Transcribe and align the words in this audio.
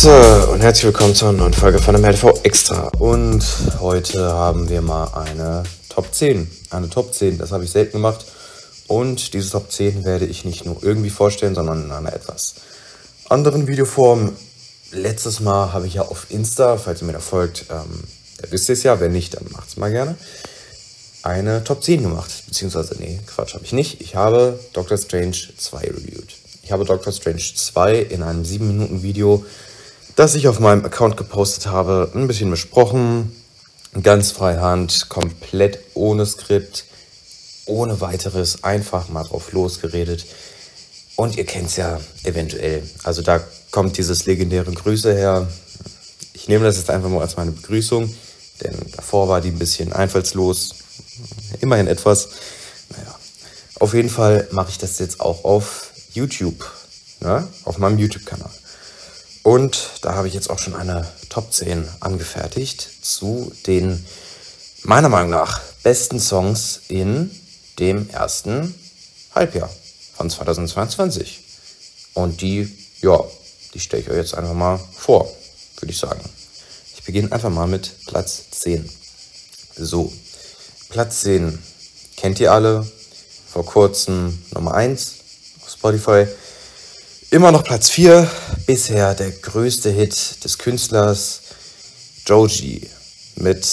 Grüße 0.00 0.46
und 0.46 0.62
herzlich 0.62 0.84
willkommen 0.86 1.14
zur 1.14 1.30
neuen 1.30 1.52
Folge 1.52 1.78
von 1.78 1.94
dem 1.94 2.02
LTV 2.02 2.40
Extra. 2.42 2.88
Und 2.98 3.44
heute 3.80 4.32
haben 4.32 4.70
wir 4.70 4.80
mal 4.80 5.12
eine 5.12 5.62
Top 5.90 6.14
10. 6.14 6.50
Eine 6.70 6.88
Top 6.88 7.12
10, 7.12 7.36
das 7.36 7.52
habe 7.52 7.64
ich 7.64 7.70
selten 7.70 7.92
gemacht. 7.98 8.24
Und 8.86 9.34
diese 9.34 9.50
Top 9.50 9.70
10 9.70 10.06
werde 10.06 10.24
ich 10.24 10.46
nicht 10.46 10.64
nur 10.64 10.82
irgendwie 10.82 11.10
vorstellen, 11.10 11.54
sondern 11.54 11.84
in 11.84 11.90
einer 11.90 12.14
etwas 12.14 12.54
anderen 13.28 13.66
Videoform. 13.66 14.34
Letztes 14.90 15.40
Mal 15.40 15.74
habe 15.74 15.86
ich 15.86 15.92
ja 15.92 16.02
auf 16.02 16.28
Insta, 16.30 16.78
falls 16.78 17.02
ihr 17.02 17.06
mir 17.06 17.12
da 17.12 17.20
folgt, 17.20 17.66
ähm, 17.68 18.02
wisst 18.48 18.70
ihr 18.70 18.72
es 18.72 18.82
ja, 18.82 19.00
wenn 19.00 19.12
nicht, 19.12 19.34
dann 19.34 19.44
macht 19.50 19.68
es 19.68 19.76
mal 19.76 19.90
gerne, 19.90 20.16
eine 21.22 21.62
Top 21.62 21.84
10 21.84 22.04
gemacht. 22.04 22.30
Beziehungsweise, 22.46 22.96
nee, 22.98 23.20
Quatsch, 23.26 23.52
habe 23.52 23.66
ich 23.66 23.74
nicht. 23.74 24.00
Ich 24.00 24.14
habe 24.14 24.58
Doctor 24.72 24.96
Strange 24.96 25.36
2 25.58 25.78
reviewed. 25.78 26.32
Ich 26.62 26.72
habe 26.72 26.86
Doctor 26.86 27.12
Strange 27.12 27.42
2 27.54 27.98
in 27.98 28.22
einem 28.22 28.44
7-Minuten-Video, 28.44 29.44
das 30.16 30.34
ich 30.34 30.48
auf 30.48 30.60
meinem 30.60 30.84
Account 30.84 31.16
gepostet 31.16 31.66
habe, 31.66 32.10
ein 32.14 32.26
bisschen 32.26 32.50
besprochen. 32.50 33.34
Ganz 34.02 34.30
freihand, 34.30 35.08
komplett 35.08 35.80
ohne 35.94 36.24
Skript, 36.24 36.84
ohne 37.66 38.00
weiteres, 38.00 38.62
einfach 38.62 39.08
mal 39.08 39.24
drauf 39.24 39.52
losgeredet. 39.52 40.26
Und 41.16 41.36
ihr 41.36 41.44
kennt 41.44 41.68
es 41.68 41.76
ja 41.76 42.00
eventuell. 42.24 42.82
Also 43.02 43.22
da 43.22 43.40
kommt 43.70 43.98
dieses 43.98 44.26
legendäre 44.26 44.72
Grüße 44.72 45.12
her. 45.12 45.48
Ich 46.32 46.48
nehme 46.48 46.64
das 46.64 46.76
jetzt 46.76 46.90
einfach 46.90 47.08
mal 47.08 47.20
als 47.20 47.36
meine 47.36 47.50
Begrüßung, 47.50 48.14
denn 48.62 48.74
davor 48.96 49.28
war 49.28 49.40
die 49.40 49.48
ein 49.48 49.58
bisschen 49.58 49.92
einfallslos. 49.92 50.76
Immerhin 51.60 51.88
etwas. 51.88 52.28
Naja, 52.90 53.14
auf 53.80 53.92
jeden 53.92 54.08
Fall 54.08 54.48
mache 54.52 54.70
ich 54.70 54.78
das 54.78 54.98
jetzt 54.98 55.20
auch 55.20 55.44
auf 55.44 55.90
YouTube, 56.12 56.64
ne? 57.20 57.46
auf 57.64 57.78
meinem 57.78 57.98
YouTube-Kanal. 57.98 58.50
Und 59.42 59.90
da 60.02 60.14
habe 60.14 60.28
ich 60.28 60.34
jetzt 60.34 60.50
auch 60.50 60.58
schon 60.58 60.74
eine 60.74 61.10
Top 61.28 61.52
10 61.52 61.88
angefertigt 62.00 62.88
zu 63.02 63.52
den 63.66 64.04
meiner 64.82 65.08
Meinung 65.08 65.30
nach 65.30 65.60
besten 65.82 66.20
Songs 66.20 66.80
in 66.88 67.30
dem 67.78 68.08
ersten 68.10 68.74
Halbjahr 69.34 69.70
von 70.16 70.28
2022. 70.28 71.42
Und 72.14 72.40
die, 72.42 72.70
ja, 73.00 73.18
die 73.72 73.80
stelle 73.80 74.02
ich 74.02 74.10
euch 74.10 74.16
jetzt 74.16 74.34
einfach 74.34 74.54
mal 74.54 74.78
vor, 74.92 75.30
würde 75.78 75.92
ich 75.92 75.98
sagen. 75.98 76.22
Ich 76.96 77.04
beginne 77.04 77.32
einfach 77.32 77.50
mal 77.50 77.66
mit 77.66 78.04
Platz 78.06 78.50
10. 78.50 78.88
So, 79.76 80.12
Platz 80.90 81.20
10 81.20 81.58
kennt 82.16 82.40
ihr 82.40 82.52
alle. 82.52 82.86
Vor 83.50 83.64
kurzem 83.64 84.42
Nummer 84.52 84.74
1 84.74 85.14
auf 85.62 85.70
Spotify. 85.70 86.26
Immer 87.32 87.52
noch 87.52 87.62
Platz 87.62 87.90
4. 87.90 88.28
Bisher 88.66 89.14
der 89.14 89.30
größte 89.30 89.88
Hit 89.88 90.42
des 90.42 90.58
Künstlers 90.58 91.42
Joji 92.26 92.90
mit 93.36 93.64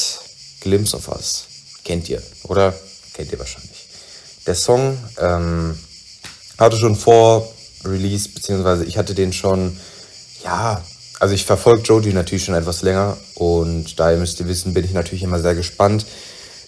Glimpse 0.59 0.95
of 0.95 1.07
Us. 1.07 1.45
Kennt 1.84 2.07
ihr, 2.07 2.22
oder? 2.44 2.75
Kennt 3.16 3.31
ihr 3.31 3.40
wahrscheinlich. 3.40 3.88
Der 4.45 4.53
Song 4.53 5.00
ähm, 5.19 5.75
hatte 6.59 6.78
schon 6.78 6.95
vor 6.95 7.51
Release, 7.84 8.29
beziehungsweise 8.29 8.85
ich 8.85 8.95
hatte 8.95 9.16
den 9.16 9.34
schon, 9.34 9.75
ja, 10.44 10.84
also 11.19 11.34
ich 11.34 11.44
verfolge 11.44 11.81
Joji 11.81 12.13
natürlich 12.13 12.45
schon 12.45 12.53
etwas 12.53 12.84
länger 12.84 13.18
und 13.34 14.00
daher 14.00 14.18
müsst 14.18 14.39
ihr 14.39 14.47
wissen, 14.47 14.75
bin 14.75 14.85
ich 14.85 14.94
natürlich 14.94 15.24
immer 15.24 15.39
sehr 15.39 15.56
gespannt, 15.56 16.06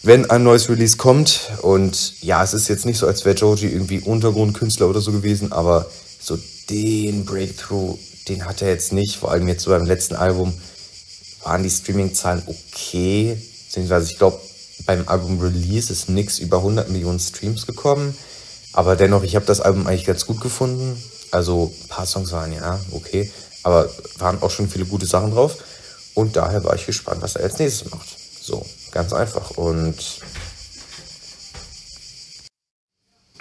wenn 0.01 0.27
ein 0.31 0.41
neues 0.41 0.67
Release 0.69 0.97
kommt. 0.97 1.51
Und 1.61 2.19
ja, 2.23 2.43
es 2.43 2.55
ist 2.55 2.67
jetzt 2.67 2.87
nicht 2.87 2.97
so, 2.97 3.05
als 3.05 3.25
wäre 3.25 3.35
Joji 3.35 3.67
irgendwie 3.67 3.99
Untergrundkünstler 3.99 4.89
oder 4.89 5.01
so 5.01 5.11
gewesen, 5.11 5.51
aber 5.51 5.85
so 6.19 6.37
den 6.69 7.25
Breakthrough, 7.25 7.97
den 8.27 8.45
hat 8.45 8.61
er 8.61 8.69
jetzt 8.69 8.93
nicht. 8.93 9.17
Vor 9.17 9.31
allem 9.31 9.47
jetzt 9.47 9.63
so 9.63 9.71
beim 9.71 9.85
letzten 9.85 10.15
Album 10.15 10.53
waren 11.43 11.63
die 11.63 11.69
Streaming-Zahlen 11.69 12.43
okay, 12.45 13.37
beziehungsweise 13.65 14.11
ich 14.11 14.17
glaube, 14.17 14.39
beim 14.85 15.07
Album 15.07 15.39
Release 15.39 15.91
ist 15.91 16.09
nichts 16.09 16.39
über 16.39 16.57
100 16.57 16.89
Millionen 16.89 17.19
Streams 17.19 17.65
gekommen. 17.65 18.15
Aber 18.73 18.95
dennoch, 18.95 19.23
ich 19.23 19.35
habe 19.35 19.45
das 19.45 19.61
Album 19.61 19.87
eigentlich 19.87 20.05
ganz 20.05 20.25
gut 20.25 20.41
gefunden. 20.41 21.01
Also 21.31 21.73
ein 21.83 21.87
paar 21.87 22.05
Songs 22.05 22.31
waren 22.31 22.53
ja 22.53 22.79
okay, 22.91 23.31
aber 23.63 23.89
waren 24.17 24.41
auch 24.41 24.51
schon 24.51 24.69
viele 24.69 24.85
gute 24.85 25.05
Sachen 25.05 25.31
drauf. 25.31 25.57
Und 26.15 26.35
daher 26.35 26.63
war 26.63 26.75
ich 26.75 26.85
gespannt, 26.85 27.21
was 27.21 27.35
er 27.35 27.43
als 27.43 27.59
nächstes 27.59 27.91
macht. 27.91 28.07
So, 28.41 28.65
ganz 28.91 29.13
einfach. 29.13 29.51
Und 29.51 29.95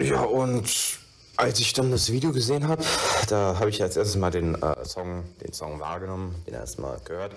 ja, 0.00 0.22
und 0.22 0.97
als 1.38 1.60
ich 1.60 1.72
dann 1.72 1.92
das 1.92 2.10
Video 2.10 2.32
gesehen 2.32 2.66
habe, 2.66 2.84
da 3.28 3.56
habe 3.58 3.70
ich 3.70 3.80
als 3.80 3.96
erstes 3.96 4.16
mal 4.16 4.32
den 4.32 4.60
äh, 4.60 4.84
Song, 4.84 5.24
den 5.40 5.52
Song 5.52 5.78
wahrgenommen, 5.78 6.34
den 6.46 6.54
erstmal 6.54 6.98
gehört. 7.04 7.32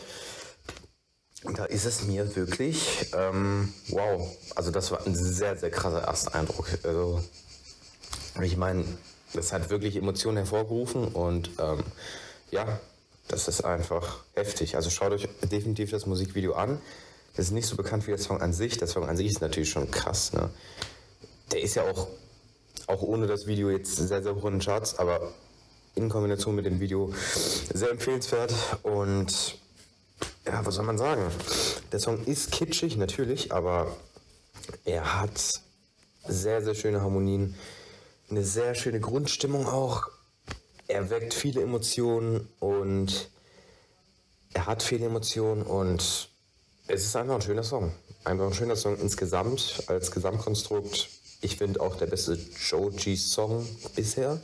Und 1.44 1.60
da 1.60 1.66
ist 1.66 1.86
es 1.86 2.04
mir 2.04 2.36
wirklich, 2.36 3.12
ähm, 3.16 3.72
wow, 3.90 4.28
also 4.56 4.72
das 4.72 4.92
war 4.92 5.06
ein 5.06 5.16
sehr, 5.16 5.56
sehr 5.56 5.70
krasser 5.70 6.02
Ersteindruck. 6.02 6.68
Also 6.84 7.24
ich 8.42 8.58
meine, 8.58 8.86
das 9.34 9.54
hat 9.54 9.70
wirklich 9.70 9.96
Emotionen 9.96 10.38
hervorgerufen 10.38 11.08
und 11.08 11.52
ähm, 11.60 11.84
ja, 12.50 12.80
das 13.28 13.48
ist 13.48 13.64
einfach 13.64 14.24
heftig. 14.34 14.76
Also 14.76 14.90
schaut 14.90 15.12
euch 15.12 15.30
definitiv 15.44 15.92
das 15.92 16.08
Musikvideo 16.08 16.54
an. 16.54 16.82
Das 17.36 17.46
ist 17.46 17.52
nicht 17.52 17.68
so 17.68 17.76
bekannt 17.76 18.08
wie 18.08 18.12
der 18.12 18.20
Song 18.20 18.42
an 18.42 18.52
sich. 18.52 18.78
Der 18.80 18.88
Song 18.88 19.08
an 19.08 19.16
sich 19.16 19.28
ist 19.28 19.42
natürlich 19.42 19.70
schon 19.70 19.90
krass. 19.92 20.34
Ne? 20.34 20.50
Der 21.52 21.62
ist 21.62 21.76
ja 21.76 21.84
auch, 21.84 22.08
auch 22.90 23.02
ohne 23.02 23.28
das 23.28 23.48
Video 23.48 23.70
jetzt 23.70 23.96
sehr, 23.96 24.24
sehr 24.24 24.36
hoch 24.36 24.46
in 24.46 24.54
den 24.54 24.62
Charts, 24.62 24.98
aber 25.00 25.32
in 25.96 26.10
Kombination 26.10 26.56
mit 26.56 26.66
dem 26.66 26.80
Video 26.80 27.14
sehr 27.74 27.92
empfehlenswert. 27.92 28.54
Und 28.84 29.58
ja, 30.46 30.66
was 30.66 30.76
soll 30.76 30.86
man 30.86 30.98
sagen? 30.98 31.24
Der 31.92 32.00
Song 32.00 32.24
ist 32.26 32.52
kitschig, 32.52 32.98
natürlich, 32.98 33.52
aber 33.52 33.96
er 34.86 35.22
hat 35.22 35.50
sehr, 36.28 36.62
sehr 36.62 36.76
schöne 36.76 37.02
Harmonien 37.02 37.56
eine 38.32 38.44
sehr 38.44 38.76
schöne 38.76 39.00
Grundstimmung 39.00 39.68
auch. 39.68 40.10
Er 40.88 41.10
weckt 41.10 41.34
viele 41.34 41.62
Emotionen 41.62 42.48
und 42.60 43.30
er 44.54 44.66
hat 44.66 44.84
viele 44.84 45.06
Emotionen 45.06 45.64
und 45.64 46.30
es 46.88 47.06
ist 47.06 47.16
einfach 47.16 47.36
ein 47.36 47.42
schöner 47.42 47.64
Song. 47.64 47.94
Einfach 48.24 48.48
ein 48.48 48.54
schöner 48.54 48.76
Song 48.76 48.98
insgesamt, 48.98 49.84
als 49.88 50.12
Gesamtkonstrukt. 50.12 51.10
Ich 51.42 51.58
finde 51.58 51.82
auch 51.82 51.96
der 51.96 52.06
beste 52.06 52.38
Joji-Song 52.70 53.68
bisher. 53.96 54.40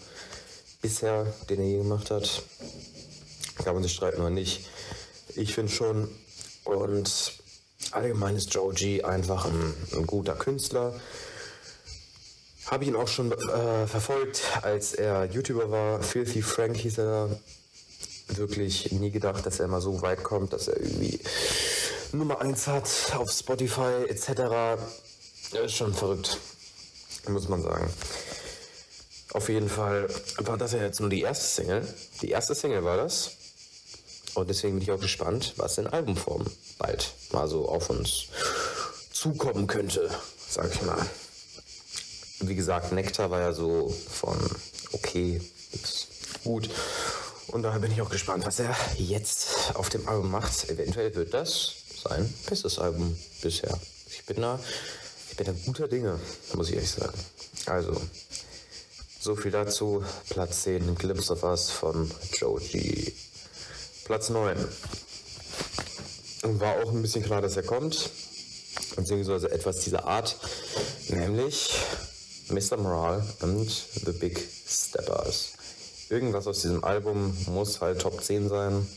Bisher, 0.81 1.31
den 1.47 1.59
er 1.59 1.65
je 1.67 1.77
gemacht 1.77 2.09
hat. 2.09 2.41
Kann 3.63 3.75
man 3.75 3.83
sich 3.83 3.93
streiten 3.93 4.19
oder 4.19 4.31
nicht. 4.31 4.67
Ich 5.35 5.53
finde 5.53 5.71
schon. 5.71 6.09
Und 6.63 7.33
allgemein 7.91 8.35
ist 8.35 8.53
Joji 8.53 9.03
einfach 9.03 9.45
ein, 9.45 9.73
ein 9.93 10.07
guter 10.07 10.33
Künstler. 10.35 10.99
Habe 12.65 12.83
ich 12.83 12.89
ihn 12.89 12.95
auch 12.95 13.07
schon 13.07 13.31
äh, 13.31 13.87
verfolgt, 13.87 14.41
als 14.63 14.93
er 14.93 15.25
YouTuber 15.25 15.69
war. 15.69 16.01
Filthy 16.01 16.41
Frank 16.41 16.77
hieß 16.77 16.97
er. 16.97 17.39
Wirklich 18.29 18.91
nie 18.91 19.09
gedacht, 19.09 19.45
dass 19.45 19.61
er 19.61 19.69
mal 19.69 19.79
so 19.79 20.01
weit 20.01 20.21
kommt, 20.21 20.51
dass 20.51 20.67
er 20.67 20.81
irgendwie 20.81 21.17
Nummer 22.11 22.41
1 22.41 22.67
hat 22.67 22.89
auf 23.15 23.31
Spotify 23.31 24.03
etc. 24.09 24.81
Das 25.51 25.61
ist 25.65 25.75
schon 25.75 25.93
verrückt, 25.93 26.37
muss 27.29 27.47
man 27.47 27.61
sagen. 27.61 27.91
Auf 29.33 29.49
jeden 29.49 29.69
Fall 29.69 30.07
war 30.37 30.57
das 30.57 30.73
ja 30.73 30.79
jetzt 30.79 30.99
nur 30.99 31.09
die 31.09 31.21
erste 31.21 31.45
Single. 31.45 31.87
Die 32.21 32.29
erste 32.29 32.55
Single 32.55 32.83
war 32.83 32.97
das. 32.97 33.31
Und 34.33 34.49
deswegen 34.49 34.75
bin 34.75 34.83
ich 34.83 34.91
auch 34.91 34.99
gespannt, 34.99 35.53
was 35.57 35.77
in 35.77 35.87
Albumform 35.87 36.45
bald 36.77 37.11
mal 37.31 37.47
so 37.47 37.67
auf 37.67 37.89
uns 37.89 38.27
zukommen 39.11 39.67
könnte, 39.67 40.09
sag 40.49 40.73
ich 40.73 40.81
mal 40.83 41.05
wie 42.39 42.55
gesagt, 42.55 42.91
Nektar 42.91 43.31
war 43.31 43.39
ja 43.39 43.53
so 43.53 43.93
von 44.09 44.37
okay 44.91 45.41
bis 45.71 46.07
gut. 46.43 46.69
Und 47.47 47.63
daher 47.63 47.79
bin 47.79 47.91
ich 47.91 48.01
auch 48.01 48.09
gespannt, 48.09 48.45
was 48.45 48.59
er 48.59 48.75
jetzt 48.97 49.75
auf 49.75 49.89
dem 49.89 50.07
Album 50.07 50.31
macht. 50.31 50.69
Eventuell 50.69 51.15
wird 51.15 51.33
das 51.33 51.73
sein 52.03 52.31
bestes 52.47 52.77
Album 52.77 53.17
bisher. 53.41 53.77
Ich 54.09 54.25
bin 54.25 54.41
da, 54.41 54.59
bin 55.37 55.45
da 55.45 55.53
guter 55.65 55.87
Dinge, 55.87 56.19
muss 56.53 56.69
ich 56.69 56.75
ehrlich 56.75 56.91
sagen. 56.91 57.17
Also, 57.67 58.01
so 59.19 59.35
viel 59.35 59.51
dazu. 59.51 60.03
Platz 60.29 60.63
10, 60.63 60.95
Glimpse 60.95 61.33
of 61.33 61.43
Us 61.43 61.69
von 61.69 62.11
Joji. 62.33 63.13
Platz 64.05 64.29
9. 64.29 64.57
War 66.43 66.83
auch 66.83 66.91
ein 66.91 67.01
bisschen 67.01 67.23
klar, 67.23 67.41
dass 67.41 67.55
er 67.55 67.63
kommt. 67.63 68.09
Beziehungsweise 68.95 69.51
etwas 69.51 69.81
dieser 69.81 70.05
Art. 70.05 70.37
Nämlich 71.09 71.73
Mr. 72.49 72.77
Morale 72.77 73.23
und 73.41 73.69
The 74.05 74.11
Big 74.11 74.47
Steppers. 74.67 75.53
Irgendwas 76.09 76.47
aus 76.47 76.61
diesem 76.61 76.83
Album 76.83 77.35
muss 77.47 77.81
halt 77.81 78.01
Top 78.01 78.23
10 78.23 78.49
sein. 78.49 78.87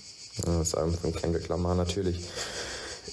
Das 0.47 0.75
Album 0.75 0.97
von 0.97 1.15
Kendrick 1.15 1.49
Lamar 1.49 1.75
natürlich. 1.75 2.21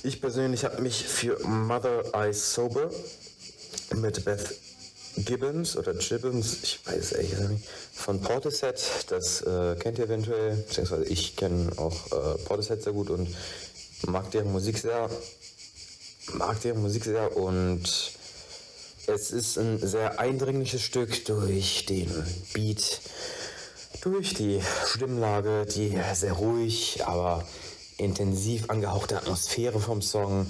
Ich 0.03 0.21
persönlich 0.21 0.63
habe 0.63 0.81
mich 0.81 1.05
für 1.05 1.39
Mother 1.47 2.13
Eyes 2.13 2.53
Sober 2.53 2.89
mit 3.95 4.23
Beth 4.25 4.53
Gibbons 5.17 5.75
oder 5.75 5.93
Gibbons, 5.95 6.57
ich 6.61 6.79
weiß 6.85 7.13
ehrlich 7.13 7.37
nicht, 7.37 7.65
von 7.93 8.21
Portishead. 8.21 8.79
Das 9.09 9.41
äh, 9.41 9.75
kennt 9.79 9.97
ihr 9.97 10.05
eventuell, 10.05 10.55
beziehungsweise 10.57 11.05
ich 11.05 11.35
kenne 11.35 11.71
auch 11.77 12.05
äh, 12.11 12.37
Portishead 12.45 12.83
sehr 12.83 12.93
gut 12.93 13.09
und 13.09 13.27
mag 14.05 14.29
deren 14.31 14.51
Musik 14.51 14.77
sehr. 14.77 15.09
Mag 16.33 16.61
deren 16.61 16.81
Musik 16.81 17.05
sehr 17.05 17.35
und 17.35 17.83
es 19.07 19.31
ist 19.31 19.57
ein 19.57 19.79
sehr 19.79 20.19
eindringliches 20.19 20.81
Stück 20.81 21.25
durch 21.25 21.85
den 21.85 22.11
Beat, 22.53 22.99
durch 24.01 24.33
die 24.33 24.61
Stimmlage, 24.85 25.65
die 25.65 25.97
sehr 26.13 26.33
ruhig, 26.33 27.05
aber 27.05 27.47
intensiv 27.97 28.69
angehauchte 28.69 29.17
Atmosphäre 29.17 29.79
vom 29.79 30.01
Song, 30.01 30.47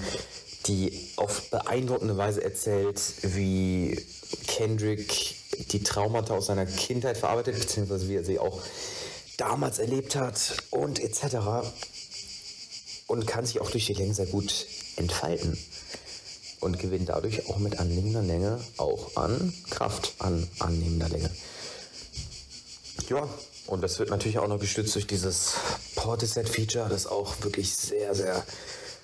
die 0.65 1.11
auf 1.15 1.49
beeindruckende 1.49 2.17
Weise 2.17 2.43
erzählt, 2.43 3.01
wie 3.21 4.03
Kendrick 4.47 5.35
die 5.71 5.83
Traumata 5.83 6.35
aus 6.35 6.47
seiner 6.47 6.65
Kindheit 6.65 7.17
verarbeitet, 7.17 7.59
beziehungsweise 7.59 8.09
wie 8.09 8.15
er 8.15 8.23
sie 8.23 8.39
auch 8.39 8.61
damals 9.37 9.79
erlebt 9.79 10.15
hat 10.15 10.57
und 10.71 10.99
etc. 10.99 11.69
Und 13.07 13.27
kann 13.27 13.45
sich 13.45 13.61
auch 13.61 13.71
durch 13.71 13.85
die 13.85 13.93
Länge 13.93 14.13
sehr 14.13 14.25
gut 14.25 14.67
entfalten 14.97 15.57
und 16.59 16.79
gewinnt 16.79 17.09
dadurch 17.09 17.47
auch 17.49 17.57
mit 17.57 17.79
annehmender 17.79 18.21
Länge 18.21 18.59
auch 18.77 19.15
an 19.15 19.53
Kraft, 19.69 20.15
an 20.19 20.47
annehmender 20.59 21.07
Länge. 21.09 21.29
Ja, 23.09 23.29
und 23.67 23.81
das 23.81 23.99
wird 23.99 24.09
natürlich 24.09 24.39
auch 24.39 24.47
noch 24.47 24.59
gestützt 24.59 24.95
durch 24.95 25.07
dieses 25.07 25.53
Portishead-Feature, 25.97 26.87
das 26.87 27.07
auch 27.07 27.35
wirklich 27.41 27.75
sehr, 27.75 28.15
sehr 28.15 28.45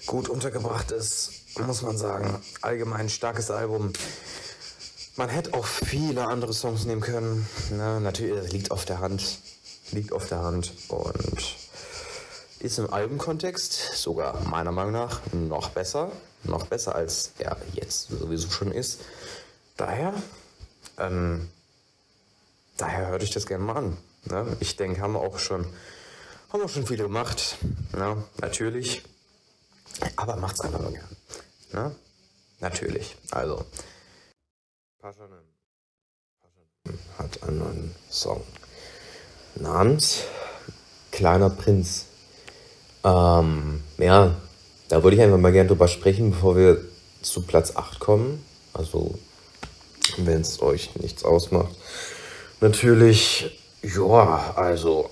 gut 0.05 0.29
untergebracht 0.29 0.91
ist, 0.91 1.31
muss 1.59 1.81
man 1.81 1.97
sagen. 1.97 2.41
Allgemein 2.61 3.09
starkes 3.09 3.51
Album. 3.51 3.91
Man 5.15 5.29
hätte 5.29 5.53
auch 5.53 5.65
viele 5.65 6.25
andere 6.27 6.53
Songs 6.53 6.85
nehmen 6.85 7.01
können. 7.01 7.47
Ne? 7.71 7.99
Natürlich, 7.99 8.35
das 8.35 8.51
liegt 8.51 8.71
auf 8.71 8.85
der 8.85 8.99
Hand. 8.99 9.39
Liegt 9.91 10.13
auf 10.13 10.27
der 10.27 10.41
Hand. 10.41 10.71
Und 10.87 11.57
ist 12.59 12.79
im 12.79 12.93
Albenkontext 12.93 13.95
sogar 13.95 14.41
meiner 14.45 14.71
Meinung 14.71 14.93
nach 14.93 15.19
noch 15.33 15.69
besser. 15.69 16.11
Noch 16.43 16.67
besser 16.67 16.95
als 16.95 17.31
er 17.39 17.57
jetzt 17.73 18.09
sowieso 18.09 18.49
schon 18.49 18.71
ist. 18.71 19.01
Daher, 19.77 20.13
ähm, 20.99 21.49
daher 22.77 23.07
hört 23.07 23.23
ich 23.23 23.31
das 23.31 23.47
gerne 23.47 23.63
mal 23.63 23.77
an. 23.77 23.97
Ne? 24.25 24.57
Ich 24.59 24.75
denke, 24.75 25.01
haben 25.01 25.13
wir 25.13 25.21
auch 25.21 25.39
schon, 25.39 25.65
haben 26.53 26.61
auch 26.61 26.69
schon 26.69 26.85
viele 26.85 27.03
gemacht. 27.03 27.57
Ne? 27.93 28.23
Natürlich. 28.39 29.01
Aber 30.15 30.35
macht's 30.35 30.61
einfach 30.61 30.79
nur 30.79 30.91
gern. 30.91 31.17
Ne? 31.71 31.95
Natürlich. 32.59 33.17
Also. 33.31 33.65
Paschanem. 34.99 35.39
hat 37.17 37.43
einen 37.43 37.57
neuen 37.57 37.95
Song 38.09 38.43
namens 39.55 40.23
Kleiner 41.11 41.49
Prinz. 41.49 42.05
Ähm, 43.03 43.83
ja, 43.97 44.35
da 44.89 45.03
würde 45.03 45.15
ich 45.15 45.21
einfach 45.21 45.37
mal 45.37 45.51
gerne 45.51 45.69
drüber 45.69 45.87
sprechen, 45.87 46.31
bevor 46.31 46.55
wir 46.55 46.83
zu 47.21 47.41
Platz 47.41 47.75
8 47.75 47.99
kommen. 47.99 48.45
Also, 48.73 49.17
wenn 50.17 50.41
es 50.41 50.61
euch 50.61 50.95
nichts 50.95 51.23
ausmacht. 51.23 51.75
Natürlich, 52.61 53.59
ja, 53.81 54.53
also 54.55 55.09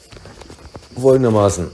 folgendermaßen. 1.02 1.68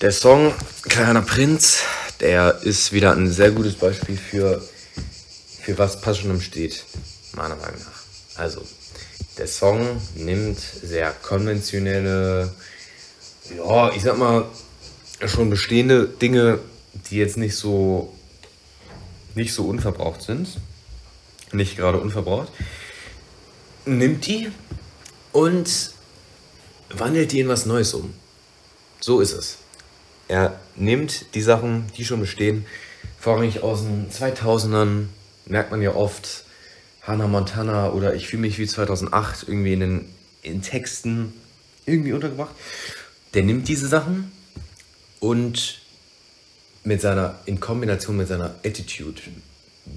Der 0.00 0.12
Song 0.12 0.52
Kleiner 0.82 1.22
Prinz, 1.22 1.82
der 2.20 2.60
ist 2.62 2.92
wieder 2.92 3.12
ein 3.12 3.30
sehr 3.30 3.50
gutes 3.50 3.74
Beispiel 3.74 4.16
für 4.16 4.62
für 5.60 5.78
was 5.78 6.00
Passionum 6.00 6.40
steht, 6.40 6.84
meiner 7.34 7.56
Meinung 7.56 7.78
nach. 7.80 8.40
Also, 8.40 8.66
der 9.38 9.46
Song 9.46 10.00
nimmt 10.16 10.58
sehr 10.58 11.12
konventionelle, 11.12 12.52
ja, 13.56 13.92
ich 13.92 14.02
sag 14.02 14.18
mal, 14.18 14.46
schon 15.26 15.50
bestehende 15.50 16.08
Dinge, 16.08 16.58
die 17.10 17.18
jetzt 17.18 17.36
nicht 17.36 17.56
so, 17.56 18.12
nicht 19.34 19.52
so 19.52 19.64
unverbraucht 19.66 20.22
sind, 20.22 20.48
nicht 21.52 21.76
gerade 21.76 21.98
unverbraucht, 21.98 22.50
nimmt 23.84 24.26
die 24.26 24.50
und 25.32 25.92
wandelt 26.90 27.32
die 27.32 27.40
in 27.40 27.48
was 27.48 27.66
Neues 27.66 27.94
um. 27.94 28.14
So 29.00 29.20
ist 29.20 29.32
es. 29.32 29.58
Er 30.28 30.60
nimmt 30.76 31.34
die 31.34 31.42
Sachen, 31.42 31.86
die 31.96 32.04
schon 32.04 32.20
bestehen, 32.20 32.66
vorrangig 33.18 33.62
aus 33.62 33.82
den 33.82 34.10
2000ern, 34.10 35.06
merkt 35.46 35.70
man 35.70 35.82
ja 35.82 35.94
oft 35.94 36.44
Hannah 37.02 37.26
Montana 37.26 37.90
oder 37.92 38.14
ich 38.14 38.28
fühle 38.28 38.42
mich 38.42 38.58
wie 38.58 38.66
2008 38.66 39.48
irgendwie 39.48 39.72
in 39.72 39.80
den 39.80 40.04
in 40.42 40.62
Texten 40.62 41.32
irgendwie 41.86 42.12
untergebracht. 42.12 42.54
Der 43.34 43.42
nimmt 43.42 43.68
diese 43.68 43.88
Sachen 43.88 44.32
und 45.18 45.80
mit 46.82 47.00
seiner, 47.00 47.38
in 47.44 47.60
Kombination 47.60 48.16
mit 48.16 48.28
seiner 48.28 48.54
Attitude 48.64 49.20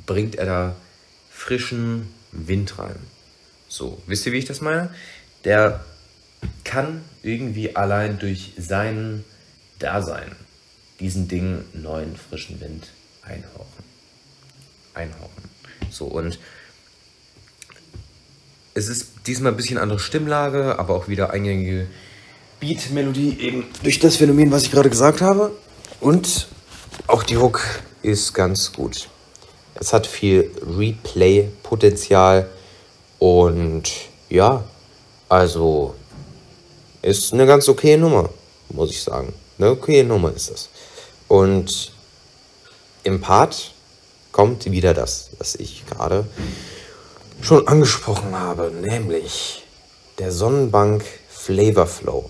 bringt 0.05 0.35
er 0.35 0.45
da 0.45 0.75
frischen 1.31 2.13
Wind 2.31 2.77
rein. 2.77 2.95
So, 3.67 4.01
wisst 4.05 4.25
ihr, 4.25 4.33
wie 4.33 4.37
ich 4.37 4.45
das 4.45 4.61
meine? 4.61 4.93
Der 5.45 5.83
kann 6.63 7.03
irgendwie 7.21 7.75
allein 7.75 8.19
durch 8.19 8.53
sein 8.57 9.23
Dasein 9.79 10.35
diesen 10.99 11.27
Ding 11.27 11.65
neuen, 11.73 12.15
frischen 12.15 12.59
Wind 12.61 12.87
einhauchen 13.21 13.83
einhauchen. 14.93 15.49
So, 15.89 16.05
und 16.05 16.39
es 18.73 18.87
ist 18.87 19.11
diesmal 19.27 19.51
ein 19.51 19.57
bisschen 19.57 19.77
andere 19.77 19.99
Stimmlage, 19.99 20.79
aber 20.79 20.95
auch 20.95 21.07
wieder 21.07 21.31
eingängige 21.31 21.87
Beat-Melodie, 22.59 23.37
eben 23.39 23.65
durch 23.83 23.99
das 23.99 24.15
Phänomen, 24.15 24.51
was 24.51 24.63
ich 24.63 24.71
gerade 24.71 24.89
gesagt 24.89 25.21
habe. 25.21 25.51
Und 25.99 26.47
auch 27.07 27.23
die 27.23 27.37
Hook 27.37 27.61
ist 28.01 28.33
ganz 28.33 28.71
gut. 28.71 29.09
Es 29.75 29.93
hat 29.93 30.07
viel 30.07 30.51
Replay-Potenzial 30.65 32.49
und 33.19 33.91
ja, 34.29 34.63
also 35.29 35.95
ist 37.03 37.33
eine 37.33 37.45
ganz 37.45 37.69
okay 37.69 37.97
Nummer, 37.97 38.29
muss 38.69 38.89
ich 38.89 39.03
sagen. 39.03 39.33
Eine 39.59 39.71
okay 39.71 40.03
Nummer 40.03 40.33
ist 40.33 40.49
das. 40.49 40.69
Und 41.27 41.91
im 43.03 43.21
Part 43.21 43.73
kommt 44.31 44.69
wieder 44.71 44.93
das, 44.93 45.29
was 45.37 45.55
ich 45.55 45.85
gerade 45.85 46.25
schon 47.41 47.67
angesprochen 47.67 48.37
habe, 48.37 48.71
nämlich 48.71 49.63
der 50.17 50.31
Sonnenbank 50.31 51.03
Flavor 51.29 51.87
Flow. 51.87 52.29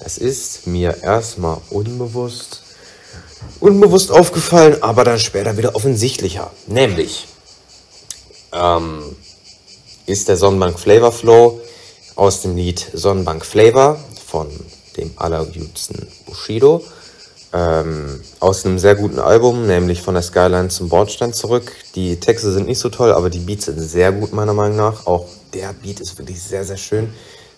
Das 0.00 0.16
ist 0.16 0.66
mir 0.66 1.02
erstmal 1.02 1.58
unbewusst, 1.70 2.62
unbewusst 3.60 4.10
aufgefallen, 4.10 4.82
aber 4.82 5.04
dann 5.04 5.18
später 5.18 5.56
wieder 5.56 5.76
offensichtlicher. 5.76 6.50
Nämlich 6.66 7.26
ähm, 8.52 9.16
ist 10.06 10.28
der 10.28 10.36
Sonnenbank 10.36 10.78
Flavor 10.78 11.12
Flow 11.12 11.60
aus 12.18 12.42
dem 12.42 12.56
Lied 12.56 12.84
Sonnenbank 12.92 13.46
Flavor 13.46 13.96
von 14.26 14.48
dem 14.96 15.12
allerliebsten 15.14 16.08
Bushido 16.26 16.84
ähm, 17.52 18.20
aus 18.40 18.66
einem 18.66 18.80
sehr 18.80 18.96
guten 18.96 19.20
Album, 19.20 19.68
nämlich 19.68 20.02
von 20.02 20.14
der 20.14 20.24
Skyline 20.24 20.68
zum 20.68 20.88
Bordstein 20.88 21.32
zurück. 21.32 21.72
Die 21.94 22.18
Texte 22.18 22.50
sind 22.50 22.66
nicht 22.66 22.80
so 22.80 22.88
toll, 22.88 23.12
aber 23.12 23.30
die 23.30 23.38
Beats 23.38 23.66
sind 23.66 23.78
sehr 23.78 24.10
gut 24.10 24.32
meiner 24.32 24.52
Meinung 24.52 24.76
nach. 24.76 25.06
Auch 25.06 25.26
der 25.54 25.72
Beat 25.72 26.00
ist 26.00 26.18
wirklich 26.18 26.42
sehr, 26.42 26.64
sehr 26.64 26.76
schön. 26.76 27.08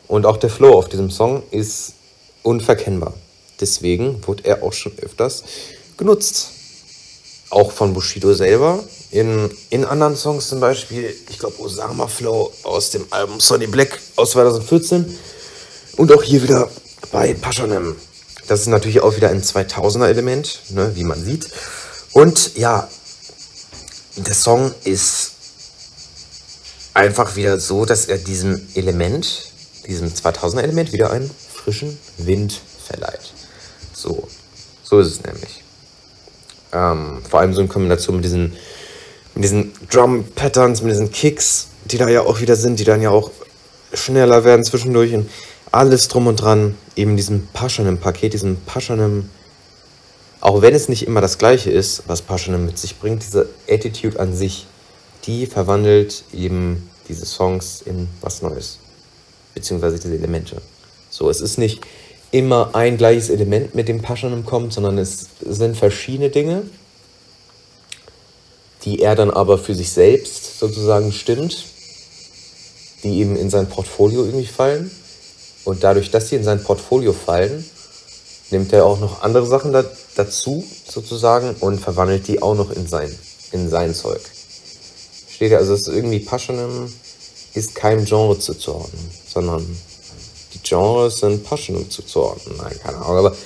Und 0.09 0.27
auch 0.27 0.37
der 0.37 0.51
Flow 0.51 0.77
auf 0.79 0.91
diesem 0.91 1.11
Song 1.11 1.43
ist 1.51 1.95
unverkennbar. 2.43 3.15
Deswegen 3.61 4.23
wurde 4.27 4.45
er 4.45 4.63
auch 4.63 4.75
schon 4.75 4.93
öfters 5.01 5.43
genutzt. 5.97 6.51
Auch 7.51 7.73
von 7.73 7.93
Bushido 7.93 8.33
selber. 8.33 8.83
In, 9.11 9.51
in 9.71 9.85
anderen 9.85 10.17
Songs 10.17 10.49
zum 10.49 10.61
Beispiel, 10.61 11.15
ich 11.29 11.39
glaube 11.39 11.61
Osama 11.61 12.07
Flow 12.07 12.53
aus 12.63 12.91
dem 12.91 13.07
Album 13.11 13.41
Sonny 13.41 13.67
Black 13.67 14.01
aus 14.17 14.33
2014. 14.33 15.19
Und 15.97 16.13
auch 16.13 16.23
hier 16.23 16.43
wieder 16.43 16.71
bei 17.11 17.35
Paschanem 17.35 17.97
das 18.51 18.63
ist 18.63 18.67
natürlich 18.67 19.01
auch 19.01 19.15
wieder 19.15 19.31
ein 19.31 19.45
2000er-Element, 19.45 20.71
ne, 20.71 20.91
wie 20.97 21.05
man 21.05 21.23
sieht. 21.25 21.49
Und 22.11 22.57
ja, 22.57 22.89
der 24.17 24.35
Song 24.35 24.75
ist 24.83 25.35
einfach 26.93 27.37
wieder 27.37 27.61
so, 27.61 27.85
dass 27.85 28.07
er 28.07 28.19
diesem 28.19 28.67
Element, 28.75 29.53
diesem 29.87 30.09
2000er-Element 30.09 30.91
wieder 30.93 31.13
einen 31.13 31.31
frischen 31.55 31.97
Wind 32.19 32.61
verleiht. 32.85 33.33
So, 33.95 34.27
so 34.83 34.99
ist 34.99 35.13
es 35.13 35.23
nämlich. 35.23 35.63
Ähm, 36.73 37.19
vor 37.29 37.41
allem 37.41 37.53
so 37.53 37.61
in 37.61 37.69
Kombination 37.69 38.17
mit 38.17 38.25
diesen, 38.25 38.53
mit 39.35 39.45
diesen 39.45 39.73
Drum-Patterns, 39.91 40.83
mit 40.83 40.93
diesen 40.93 41.11
Kicks, 41.11 41.69
die 41.85 41.99
da 41.99 42.09
ja 42.09 42.23
auch 42.23 42.41
wieder 42.41 42.57
sind, 42.57 42.79
die 42.79 42.85
dann 42.85 43.03
ja 43.03 43.11
auch 43.11 43.31
schneller 43.93 44.45
werden 44.45 44.65
zwischendurch. 44.65 45.15
Und 45.15 45.29
alles 45.73 46.09
drum 46.09 46.27
und 46.27 46.37
dran, 46.37 46.77
eben 46.97 47.17
diesem 47.17 47.47
paschanem 47.53 47.99
Paket, 47.99 48.33
diesem 48.33 48.57
paschanem, 48.67 49.31
auch 50.41 50.63
wenn 50.63 50.75
es 50.75 50.89
nicht 50.89 51.07
immer 51.07 51.21
das 51.21 51.39
gleiche 51.39 51.71
ist, 51.71 52.05
was 52.07 52.23
paschanem 52.23 52.67
mit 52.67 52.79
sich 52.79 52.99
bringt, 52.99 53.23
diese 53.23 53.49
Attitude 53.69 54.19
an 54.19 54.35
sich, 54.35 54.67
die 55.27 55.47
verwandelt 55.47 56.25
eben 56.33 56.89
diese 57.09 57.27
Songs 57.27 57.83
in 57.85 58.09
was 58.21 58.43
Neues. 58.43 58.79
Beziehungsweise 59.55 59.99
diese 59.99 60.15
Elemente. 60.15 60.61
So, 61.11 61.29
es 61.29 61.41
ist 61.41 61.59
nicht 61.59 61.81
immer 62.31 62.75
ein 62.75 62.97
gleiches 62.97 63.29
Element, 63.31 63.75
mit 63.75 63.89
dem 63.89 64.03
Paschanim 64.03 64.45
kommt, 64.45 64.73
sondern 64.73 64.99
es 64.99 65.27
sind 65.41 65.77
verschiedene 65.77 66.31
Dinge, 66.31 66.63
die 68.85 69.01
er 69.01 69.15
dann 69.15 69.31
aber 69.31 69.59
für 69.59 69.75
sich 69.75 69.91
selbst 69.91 70.59
sozusagen 70.59 71.13
stimmt, 71.13 71.65
die 73.03 73.19
eben 73.19 73.37
in 73.37 73.51
sein 73.51 73.69
Portfolio 73.69 74.25
irgendwie 74.25 74.47
fallen. 74.47 74.91
Und 75.65 75.85
dadurch, 75.85 76.11
dass 76.11 76.29
sie 76.29 76.37
in 76.37 76.45
sein 76.45 76.63
Portfolio 76.63 77.13
fallen, 77.13 77.65
nimmt 78.51 78.73
er 78.73 78.87
auch 78.87 78.99
noch 79.01 79.23
andere 79.23 79.47
Sachen 79.47 79.73
da, 79.73 79.85
dazu 80.17 80.65
sozusagen 80.89 81.55
und 81.61 81.81
verwandelt 81.81 82.29
die 82.29 82.43
auch 82.43 82.55
noch 82.55 82.71
in 82.71 82.87
sein, 82.87 83.15
in 83.53 83.69
sein 83.69 83.95
Zeug. 83.95 84.21
Steht 85.31 85.53
ja, 85.53 85.59
also 85.59 85.75
es 85.75 85.83
ist 85.83 85.89
irgendwie 85.89 86.21
Paschanim 86.21 86.93
ist 87.55 87.75
kein 87.75 88.05
Genre 88.05 88.39
zuzuordnen, 88.39 89.11
sondern 89.27 89.67
Genres 90.63 91.19
sind 91.19 91.45
Paschanim 91.45 91.89
zuzuordnen. 91.91 92.57
Nein, 92.59 92.79
keine 92.83 92.99
Ahnung, 92.99 93.19
aber 93.19 93.37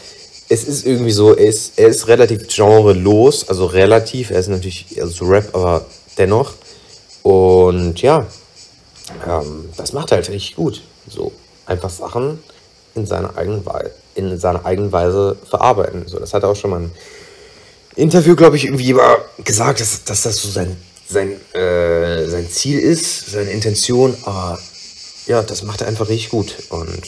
es 0.48 0.64
ist 0.64 0.86
irgendwie 0.86 1.12
so, 1.12 1.34
er 1.34 1.46
ist, 1.46 1.78
er 1.78 1.88
ist 1.88 2.06
relativ 2.08 2.46
genrelos, 2.48 3.48
also 3.48 3.66
relativ, 3.66 4.30
er 4.30 4.40
ist 4.40 4.48
natürlich 4.48 4.96
eher 4.96 5.06
so 5.06 5.24
Rap, 5.24 5.54
aber 5.54 5.86
dennoch. 6.18 6.52
Und 7.22 8.00
ja, 8.02 8.26
ähm, 9.26 9.70
das 9.76 9.92
macht 9.92 10.10
er 10.12 10.18
halt 10.18 10.28
richtig 10.28 10.56
gut. 10.56 10.82
So, 11.08 11.32
einfach 11.66 11.90
Sachen 11.90 12.38
in 12.94 13.06
seiner 13.06 13.36
eigenen 13.36 13.64
Weise, 13.64 13.92
in 14.14 14.38
seiner 14.38 14.64
eigenen 14.64 14.92
Weise 14.92 15.36
verarbeiten. 15.48 16.06
So, 16.06 16.18
das 16.18 16.34
hat 16.34 16.42
er 16.42 16.50
auch 16.50 16.56
schon 16.56 16.70
mal 16.70 16.80
ein 16.80 16.92
Interview, 17.96 18.36
glaube 18.36 18.56
ich, 18.56 18.64
irgendwie 18.64 18.94
gesagt, 19.42 19.80
dass, 19.80 20.04
dass 20.04 20.22
das 20.22 20.36
so 20.36 20.48
sein, 20.50 20.76
sein, 21.08 21.32
äh, 21.54 22.26
sein 22.26 22.48
Ziel 22.50 22.78
ist, 22.78 23.30
seine 23.30 23.50
Intention. 23.50 24.16
Aber 24.24 24.58
ja, 25.26 25.42
das 25.42 25.62
macht 25.62 25.80
er 25.80 25.88
einfach 25.88 26.08
richtig 26.08 26.30
gut. 26.30 26.54
Und 26.70 27.02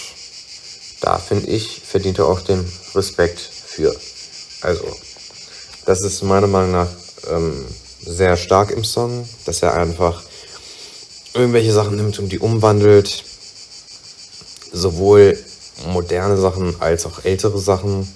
da 1.01 1.19
finde 1.19 1.49
ich, 1.49 1.83
verdient 1.85 2.19
er 2.19 2.27
auch 2.27 2.41
den 2.41 2.65
Respekt 2.95 3.41
für. 3.41 3.95
Also, 4.63 4.85
das 5.85 6.01
ist 6.01 6.23
meiner 6.23 6.47
Meinung 6.47 6.73
nach 6.73 6.89
ähm, 7.31 7.65
sehr 8.05 8.37
stark 8.37 8.71
im 8.71 8.85
Song, 8.85 9.29
dass 9.45 9.63
er 9.63 9.75
einfach 9.75 10.23
irgendwelche 11.35 11.73
Sachen 11.73 11.97
nimmt 11.97 12.19
und 12.19 12.31
die 12.31 12.39
umwandelt. 12.39 13.25
Sowohl 14.73 15.39
moderne 15.87 16.37
Sachen 16.37 16.81
als 16.81 17.07
auch 17.07 17.25
ältere 17.25 17.59
Sachen. 17.59 18.09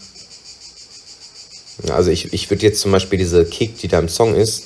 Also 1.88 2.10
ich, 2.10 2.32
ich 2.32 2.50
würde 2.50 2.66
jetzt 2.66 2.80
zum 2.80 2.92
Beispiel 2.92 3.18
diese 3.18 3.44
Kick, 3.44 3.78
die 3.78 3.88
da 3.88 3.98
im 3.98 4.08
Song 4.08 4.34
ist, 4.34 4.64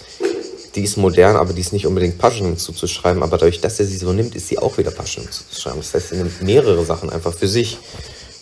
die 0.75 0.83
ist 0.83 0.97
modern, 0.97 1.37
aber 1.37 1.53
die 1.53 1.61
ist 1.61 1.73
nicht 1.73 1.87
unbedingt 1.87 2.19
Passion 2.19 2.59
zuzuschreiben. 2.59 3.23
Aber 3.23 3.39
dadurch, 3.39 3.61
dass 3.61 3.79
er 3.79 3.87
sie 3.87 3.97
so 3.97 4.13
nimmt, 4.13 4.35
ist 4.35 4.49
sie 4.49 4.59
auch 4.59 4.77
wieder 4.77 4.91
Passion 4.91 5.31
zuzuschreiben. 5.31 5.81
Das 5.81 5.95
heißt, 5.95 6.13
er 6.13 6.19
nimmt 6.19 6.43
mehrere 6.43 6.85
Sachen 6.85 7.11
einfach 7.11 7.35
für 7.35 7.49
sich. 7.49 7.79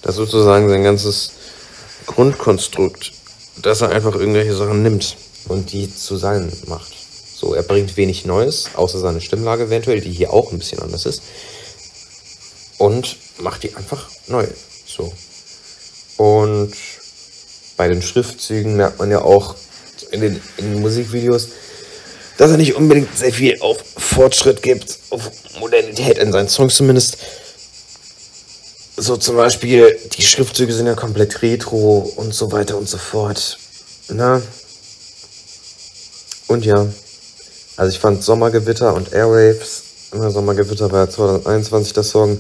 Das 0.01 0.13
ist 0.13 0.17
sozusagen 0.17 0.69
sein 0.69 0.83
ganzes 0.83 1.33
Grundkonstrukt, 2.07 3.13
dass 3.61 3.83
er 3.83 3.91
einfach 3.91 4.15
irgendwelche 4.15 4.55
Sachen 4.55 4.83
nimmt 4.83 5.17
und 5.49 5.73
die 5.73 5.95
zu 5.95 6.17
sein 6.17 6.51
macht. 6.67 6.93
So, 7.35 7.55
er 7.55 7.63
bringt 7.63 7.97
wenig 7.97 8.25
Neues, 8.25 8.71
außer 8.75 9.01
seine 9.01 9.21
Stimmlage 9.21 9.65
eventuell, 9.65 10.01
die 10.01 10.13
hier 10.13 10.33
auch 10.33 10.53
ein 10.53 10.59
bisschen 10.59 10.81
anders 10.81 11.07
ist. 11.07 11.23
Und 12.79 13.17
macht 13.39 13.63
die 13.63 13.75
einfach 13.77 14.09
neu. 14.29 14.47
So. 14.87 15.13
Und 16.17 16.73
bei 17.77 17.89
den 17.89 18.03
Schriftzügen 18.03 18.77
merkt 18.77 18.99
man 18.99 19.11
ja 19.11 19.23
auch 19.23 19.57
in 20.11 20.21
den, 20.21 20.41
in 20.57 20.73
den 20.73 20.81
Musikvideos, 20.81 21.49
dass 22.37 22.51
er 22.51 22.57
nicht 22.57 22.75
unbedingt 22.75 23.17
sehr 23.17 23.33
viel 23.33 23.61
auf 23.61 23.79
Fortschritt 23.97 24.63
gibt, 24.63 24.99
auf 25.11 25.31
Modernität 25.61 26.19
in 26.19 26.33
seinen 26.33 26.49
Songs 26.49 26.75
zumindest. 26.75 27.19
So 28.97 29.17
zum 29.17 29.37
Beispiel, 29.37 29.99
die 30.17 30.23
Schriftzüge 30.23 30.73
sind 30.73 30.87
ja 30.87 30.95
komplett 30.95 31.43
retro 31.43 32.13
und 32.17 32.35
so 32.35 32.53
weiter 32.53 32.77
und 32.77 32.89
so 32.89 32.99
fort. 32.99 33.59
Na? 34.09 34.39
Ne? 34.39 34.43
Und 36.49 36.67
ja, 36.67 36.87
also 37.77 37.91
ich 37.91 37.99
fand 37.99 38.23
Sommergewitter 38.23 38.95
und 38.95 39.13
Airwaves, 39.13 39.83
Sommergewitter 40.13 40.93
war 40.93 41.07
ja 41.07 41.11
2021 41.11 41.95
der 41.95 42.03
Song, 42.03 42.39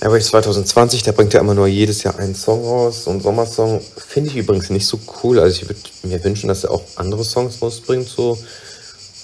Airwaves 0.00 0.28
2020, 0.28 1.02
der 1.02 1.12
bringt 1.12 1.34
ja 1.34 1.40
immer 1.40 1.54
nur 1.54 1.66
jedes 1.66 2.02
Jahr 2.02 2.18
einen 2.18 2.34
Song 2.34 2.64
raus. 2.64 3.04
So 3.04 3.10
ein 3.10 3.20
Sommersong 3.20 3.80
finde 4.08 4.30
ich 4.30 4.36
übrigens 4.36 4.70
nicht 4.70 4.86
so 4.86 4.98
cool. 5.22 5.38
Also 5.38 5.62
ich 5.62 5.68
würde 5.68 5.80
mir 6.02 6.22
wünschen, 6.24 6.48
dass 6.48 6.64
er 6.64 6.70
auch 6.70 6.82
andere 6.96 7.24
Songs 7.24 7.60
rausbringt, 7.60 8.08
so 8.08 8.38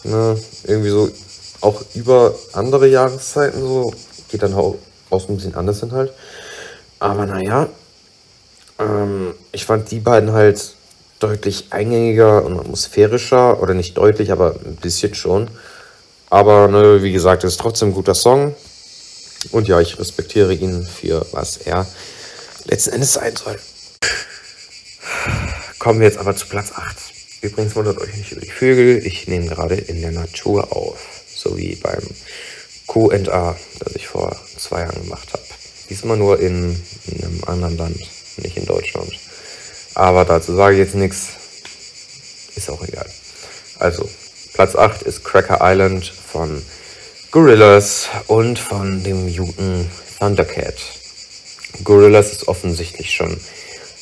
Ne, 0.05 0.39
irgendwie 0.65 0.91
so 0.91 1.11
auch 1.61 1.83
über 1.95 2.35
andere 2.53 2.89
Jahreszeiten 2.89 3.61
so. 3.61 3.93
Geht 4.29 4.43
dann 4.43 4.55
auch 4.55 4.77
aus 5.11 5.29
ein 5.29 5.37
bisschen 5.37 5.55
anders 5.55 5.81
hin 5.81 5.93
halt. 5.93 6.13
Aber 6.99 7.27
naja, 7.27 7.69
ähm, 8.79 9.35
ich 9.53 9.65
fand 9.65 9.91
die 9.91 10.01
beiden 10.01 10.33
halt 10.33 10.75
deutlich 11.19 11.67
eingängiger 11.71 12.45
und 12.45 12.59
atmosphärischer. 12.59 13.61
Oder 13.61 13.75
nicht 13.75 13.97
deutlich, 13.97 14.33
aber 14.33 14.55
ein 14.65 14.77
bisschen 14.77 15.15
schon. 15.15 15.49
Aber 16.31 16.69
ne, 16.69 17.03
wie 17.03 17.13
gesagt, 17.13 17.45
es 17.45 17.53
ist 17.53 17.61
trotzdem 17.61 17.89
ein 17.89 17.95
guter 17.95 18.15
Song. 18.15 18.55
Und 19.51 19.69
ja, 19.69 19.81
ich 19.81 19.99
respektiere 19.99 20.55
ihn 20.55 20.85
für 20.85 21.27
was 21.33 21.57
er 21.57 21.87
letzten 22.65 22.93
Endes 22.93 23.15
sein 23.15 23.35
soll. 23.37 23.59
Kommen 25.79 26.01
wir 26.01 26.07
jetzt 26.07 26.19
aber 26.19 26.37
zu 26.37 26.47
Platz 26.47 26.73
8. 26.75 27.20
Übrigens 27.41 27.75
wundert 27.75 27.99
euch 27.99 28.15
nicht 28.17 28.33
über 28.33 28.41
die 28.41 28.51
Vögel. 28.51 29.07
Ich 29.07 29.27
nehme 29.27 29.47
gerade 29.47 29.75
in 29.75 30.03
der 30.03 30.13
Natur 30.13 30.77
auf. 30.77 31.23
So 31.35 31.57
wie 31.57 31.75
beim 31.77 32.03
QA, 32.87 33.57
das 33.79 33.95
ich 33.95 34.09
vor 34.09 34.37
zwei 34.57 34.81
Jahren 34.81 35.03
gemacht 35.03 35.33
habe. 35.33 35.43
Diesmal 35.89 36.17
nur 36.17 36.39
in, 36.39 36.81
in 37.07 37.25
einem 37.25 37.45
anderen 37.45 37.77
Land, 37.77 38.01
nicht 38.37 38.57
in 38.57 38.67
Deutschland. 38.67 39.13
Aber 39.95 40.25
dazu 40.25 40.55
sage 40.55 40.75
ich 40.75 40.81
jetzt 40.81 40.95
nichts. 40.95 41.29
Ist 42.57 42.69
auch 42.69 42.83
egal. 42.87 43.09
Also, 43.79 44.09
Platz 44.53 44.77
8 44.77 45.03
ist 45.03 45.25
Cracker 45.25 45.59
Island 45.63 46.07
von 46.07 46.63
Gorillas 47.31 48.09
und 48.27 48.59
von 48.59 49.03
dem 49.03 49.29
Juden 49.29 49.91
Thundercat. 50.19 50.75
Gorillas 51.85 52.33
ist 52.33 52.49
offensichtlich 52.49 53.11
schon 53.15 53.41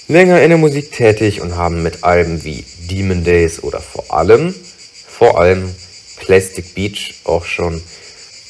länger 0.08 0.40
in 0.40 0.48
der 0.48 0.58
Musik 0.58 0.92
tätig 0.92 1.42
und 1.42 1.56
haben 1.56 1.82
mit 1.82 2.02
Alben 2.02 2.42
wie 2.42 2.64
Demon 2.90 3.24
Days 3.24 3.62
oder 3.62 3.80
vor 3.80 4.12
allem, 4.12 4.54
vor 5.06 5.38
allem 5.38 5.74
Plastic 6.16 6.74
Beach 6.74 7.20
auch 7.24 7.44
schon 7.44 7.82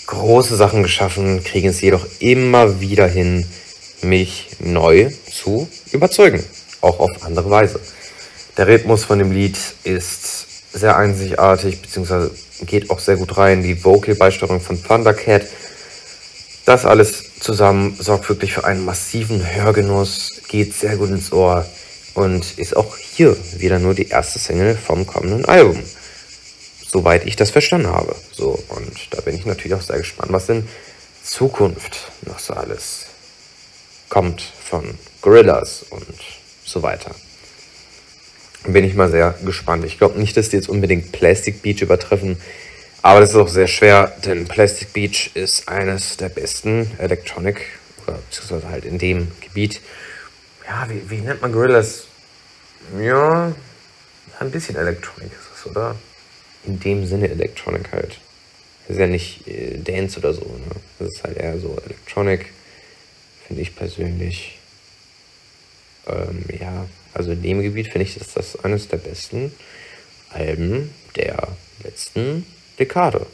große 0.06 0.56
Sachen 0.56 0.84
geschaffen, 0.84 1.42
kriegen 1.42 1.68
es 1.68 1.80
jedoch 1.80 2.06
immer 2.20 2.80
wieder 2.80 3.08
hin, 3.08 3.44
mich 4.02 4.50
neu 4.60 5.10
zu 5.30 5.68
überzeugen, 5.92 6.42
auch 6.80 7.00
auf 7.00 7.10
andere 7.22 7.50
Weise. 7.50 7.80
Der 8.56 8.68
Rhythmus 8.68 9.04
von 9.04 9.18
dem 9.18 9.32
Lied 9.32 9.58
ist 9.82 10.46
sehr 10.72 10.96
einzigartig, 10.96 11.82
beziehungsweise 11.82 12.30
geht 12.66 12.90
auch 12.90 13.00
sehr 13.00 13.16
gut 13.16 13.36
rein. 13.36 13.62
Die 13.62 13.84
Vocal-Beisteuerung 13.84 14.60
von 14.60 14.82
Thundercat, 14.82 15.42
das 16.68 16.84
alles 16.84 17.25
zusammen 17.40 17.96
sorgt 17.98 18.28
wirklich 18.28 18.52
für 18.52 18.64
einen 18.64 18.84
massiven 18.84 19.54
Hörgenuss, 19.54 20.42
geht 20.48 20.75
sehr 20.75 20.96
gut 20.96 21.08
ins 21.08 21.32
Ohr 21.32 21.66
und 22.12 22.58
ist 22.58 22.76
auch 22.76 22.98
hier 22.98 23.37
wieder 23.56 23.78
nur 23.78 23.94
die 23.94 24.08
erste 24.08 24.38
Single 24.38 24.76
vom 24.76 25.06
kommenden 25.06 25.46
Album. 25.46 25.82
Soweit 26.87 27.26
ich 27.26 27.37
das 27.37 27.50
verstanden 27.50 27.88
habe. 27.88 28.14
So, 28.32 28.62
und 28.68 28.92
da 29.10 29.22
bin 29.22 29.34
ich 29.34 29.46
natürlich 29.46 29.75
auch 29.75 29.80
sehr 29.80 29.96
gespannt, 29.96 30.30
was 30.30 30.50
in 30.50 30.68
Zukunft 31.25 32.12
noch 32.26 32.38
so 32.38 32.52
alles 32.52 33.06
kommt 34.10 34.42
von 34.62 34.98
Gorillas 35.22 35.87
und 35.88 36.06
so 36.64 36.82
weiter. 36.82 37.14
Bin 38.66 38.84
ich 38.84 38.94
mal 38.94 39.10
sehr 39.10 39.34
gespannt. 39.42 39.87
Ich 39.87 39.96
glaube 39.96 40.18
nicht, 40.18 40.37
dass 40.37 40.50
die 40.50 40.56
jetzt 40.56 40.68
unbedingt 40.68 41.12
Plastic 41.12 41.62
Beach 41.62 41.80
übertreffen, 41.80 42.37
aber 43.02 43.21
das 43.21 43.31
ist 43.31 43.37
auch 43.37 43.49
sehr 43.49 43.69
schwer, 43.69 44.12
denn 44.25 44.47
Plastic 44.47 44.93
Beach 44.93 45.31
ist 45.35 45.69
eines 45.69 46.17
der 46.17 46.28
besten 46.28 46.90
Electronic, 46.99 47.64
oder 48.07 48.19
beziehungsweise 48.19 48.69
halt 48.69 48.85
in 48.85 48.99
dem 48.99 49.28
Gebiet. 49.40 49.81
Ja, 50.67 50.88
wie, 50.88 51.09
wie 51.09 51.21
nennt 51.21 51.40
man 51.40 51.52
Gorillas? 51.52 52.07
Ja, 53.00 53.52
ein 54.40 54.50
bisschen 54.50 54.76
Electronic 54.76 55.31
ist 55.33 55.61
es, 55.61 55.67
oder? 55.67 55.97
In 56.64 56.81
dem 56.81 57.07
Sinne 57.07 57.28
Electronic 57.28 57.93
halt. 57.93 58.19
Das 58.87 58.97
ist 58.97 59.00
ja 59.00 59.07
nicht 59.07 59.47
äh, 59.47 59.78
Dance 59.78 60.19
oder 60.19 60.33
so, 60.33 60.45
ne? 60.45 60.76
Das 60.99 61.14
ist 61.14 61.25
halt 61.25 61.37
eher 61.37 61.59
so 61.59 61.76
Electronic, 61.85 62.52
finde 63.47 63.62
ich 63.62 63.76
persönlich. 63.76 64.59
Ähm, 66.07 66.45
ja, 66.59 66.87
also 67.12 67.33
in 67.33 67.43
dem 67.43 67.62
Gebiet 67.62 67.88
finde 67.88 68.07
ich, 68.07 68.17
ist 68.17 68.37
das 68.37 68.62
eines 68.64 68.88
der 68.88 68.97
besten 68.97 69.52
Alben 70.31 70.93
der 71.17 71.49
letzten 71.85 72.47
Dekade. 72.78 73.26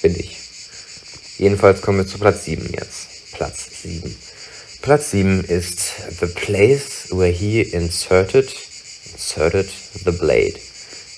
Finde 0.00 0.20
ich. 0.20 0.36
Jedenfalls 1.38 1.82
kommen 1.82 1.98
wir 1.98 2.06
zu 2.06 2.18
Platz 2.18 2.44
7 2.44 2.72
jetzt. 2.72 3.32
Platz 3.32 3.82
7. 3.82 4.16
Platz 4.82 5.10
7 5.10 5.44
ist 5.44 5.80
The 6.20 6.26
Place 6.26 7.08
Where 7.10 7.30
He 7.30 7.62
Inserted, 7.62 8.54
inserted 9.12 9.68
the 10.04 10.12
Blade 10.12 10.54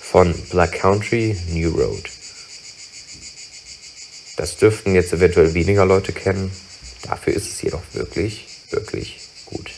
von 0.01 0.33
Black 0.51 0.81
Country 0.81 1.37
New 1.49 1.71
Road. 1.71 2.09
Das 4.37 4.57
dürften 4.57 4.95
jetzt 4.95 5.13
eventuell 5.13 5.53
weniger 5.55 5.85
Leute 5.85 6.13
kennen. 6.13 6.51
Dafür 7.03 7.35
ist 7.35 7.51
es 7.51 7.63
jedoch 7.63 7.83
wirklich, 7.93 8.47
wirklich 8.71 9.19
gut. 9.47 9.71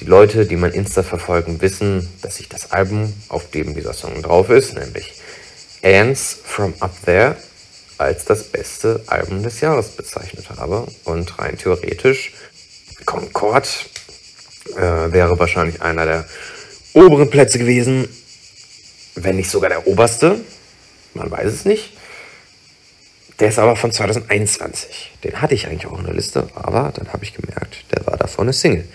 Die 0.00 0.04
Leute, 0.04 0.44
die 0.44 0.56
mein 0.56 0.72
Insta 0.72 1.02
verfolgen, 1.02 1.62
wissen, 1.62 2.06
dass 2.20 2.38
ich 2.38 2.50
das 2.50 2.70
Album, 2.70 3.14
auf 3.28 3.50
dem 3.50 3.74
dieser 3.74 3.94
Song 3.94 4.20
drauf 4.22 4.50
ist, 4.50 4.74
nämlich 4.74 5.14
Ants 5.82 6.36
from 6.44 6.74
Up 6.80 6.92
There, 7.06 7.36
als 7.96 8.26
das 8.26 8.44
beste 8.44 9.02
Album 9.06 9.42
des 9.42 9.62
Jahres 9.62 9.88
bezeichnet 9.88 10.50
habe. 10.54 10.86
Und 11.04 11.38
rein 11.38 11.56
theoretisch, 11.56 12.34
Concord 13.06 13.86
äh, 14.76 15.12
wäre 15.12 15.38
wahrscheinlich 15.38 15.80
einer 15.80 16.04
der 16.04 16.26
oberen 16.92 17.30
Plätze 17.30 17.58
gewesen, 17.58 18.06
wenn 19.14 19.36
nicht 19.36 19.50
sogar 19.50 19.70
der 19.70 19.86
oberste. 19.86 20.42
Man 21.14 21.30
weiß 21.30 21.50
es 21.50 21.64
nicht. 21.64 21.94
Der 23.38 23.48
ist 23.48 23.58
aber 23.58 23.76
von 23.76 23.92
2021. 23.92 25.12
Den 25.24 25.40
hatte 25.40 25.54
ich 25.54 25.66
eigentlich 25.66 25.86
auch 25.86 25.98
in 25.98 26.04
der 26.04 26.14
Liste, 26.14 26.48
aber 26.54 26.92
dann 26.94 27.14
habe 27.14 27.24
ich 27.24 27.32
gemerkt, 27.32 27.84
der 27.94 28.06
war 28.06 28.18
davor 28.18 28.42
eine 28.42 28.52
Single 28.52 28.86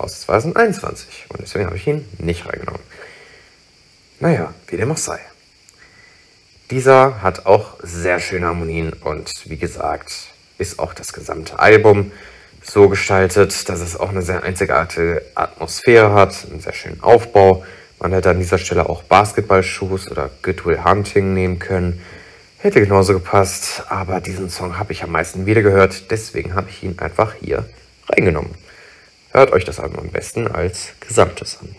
aus 0.00 0.20
2021. 0.22 1.26
Und 1.28 1.40
deswegen 1.40 1.66
habe 1.66 1.76
ich 1.76 1.86
ihn 1.86 2.06
nicht 2.18 2.46
reingenommen. 2.46 2.82
Naja, 4.20 4.54
wie 4.68 4.76
dem 4.76 4.92
auch 4.92 4.96
sei. 4.96 5.20
Dieser 6.70 7.22
hat 7.22 7.46
auch 7.46 7.76
sehr 7.82 8.20
schöne 8.20 8.46
Harmonien 8.46 8.92
und 8.92 9.30
wie 9.44 9.58
gesagt, 9.58 10.12
ist 10.56 10.78
auch 10.78 10.94
das 10.94 11.12
gesamte 11.12 11.58
Album 11.58 12.10
so 12.62 12.88
gestaltet, 12.88 13.68
dass 13.68 13.80
es 13.80 13.98
auch 13.98 14.08
eine 14.08 14.22
sehr 14.22 14.42
einzigartige 14.42 15.22
Atmosphäre 15.34 16.14
hat, 16.14 16.46
einen 16.50 16.60
sehr 16.60 16.72
schönen 16.72 17.02
Aufbau. 17.02 17.64
Man 18.00 18.12
hätte 18.12 18.30
an 18.30 18.38
dieser 18.38 18.58
Stelle 18.58 18.88
auch 18.88 19.02
Basketballschuhs 19.02 20.10
oder 20.10 20.30
Goodwill 20.42 20.82
Hunting 20.84 21.34
nehmen 21.34 21.58
können. 21.58 22.00
Hätte 22.58 22.80
genauso 22.80 23.12
gepasst, 23.12 23.82
aber 23.90 24.20
diesen 24.22 24.48
Song 24.48 24.78
habe 24.78 24.92
ich 24.92 25.02
am 25.02 25.12
meisten 25.12 25.44
wieder 25.44 25.60
gehört, 25.60 26.10
deswegen 26.10 26.54
habe 26.54 26.70
ich 26.70 26.82
ihn 26.82 26.98
einfach 26.98 27.34
hier 27.34 27.66
reingenommen. 28.08 28.63
Hört 29.36 29.50
euch 29.50 29.64
das 29.64 29.80
Album 29.80 29.98
am 29.98 30.10
besten 30.10 30.46
als 30.46 30.90
Gesamtes 31.00 31.58
an. 31.60 31.74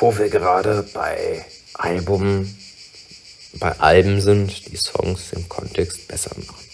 Wo 0.00 0.18
wir 0.18 0.28
gerade 0.28 0.84
bei 0.92 1.44
Album, 1.74 2.52
bei 3.52 3.78
Alben 3.78 4.20
sind, 4.20 4.72
die 4.72 4.76
Songs 4.76 5.32
im 5.32 5.48
Kontext 5.48 6.08
besser 6.08 6.32
machen. 6.36 6.66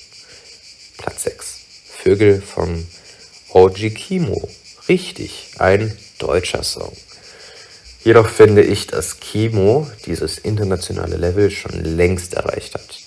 Platz 0.97 1.25
6. 1.25 1.59
Vögel 2.03 2.41
von 2.41 2.87
OG 3.51 3.91
Kimo. 3.95 4.49
Richtig, 4.89 5.51
ein 5.59 5.95
deutscher 6.19 6.63
Song. 6.63 6.97
Jedoch 8.05 8.31
finde 8.31 8.63
ich, 8.63 8.87
dass 8.87 9.21
Kimo 9.21 9.87
dieses 10.07 10.39
internationale 10.39 11.19
Level 11.19 11.51
schon 11.51 11.85
längst 11.85 12.33
erreicht 12.33 12.73
hat. 12.73 13.01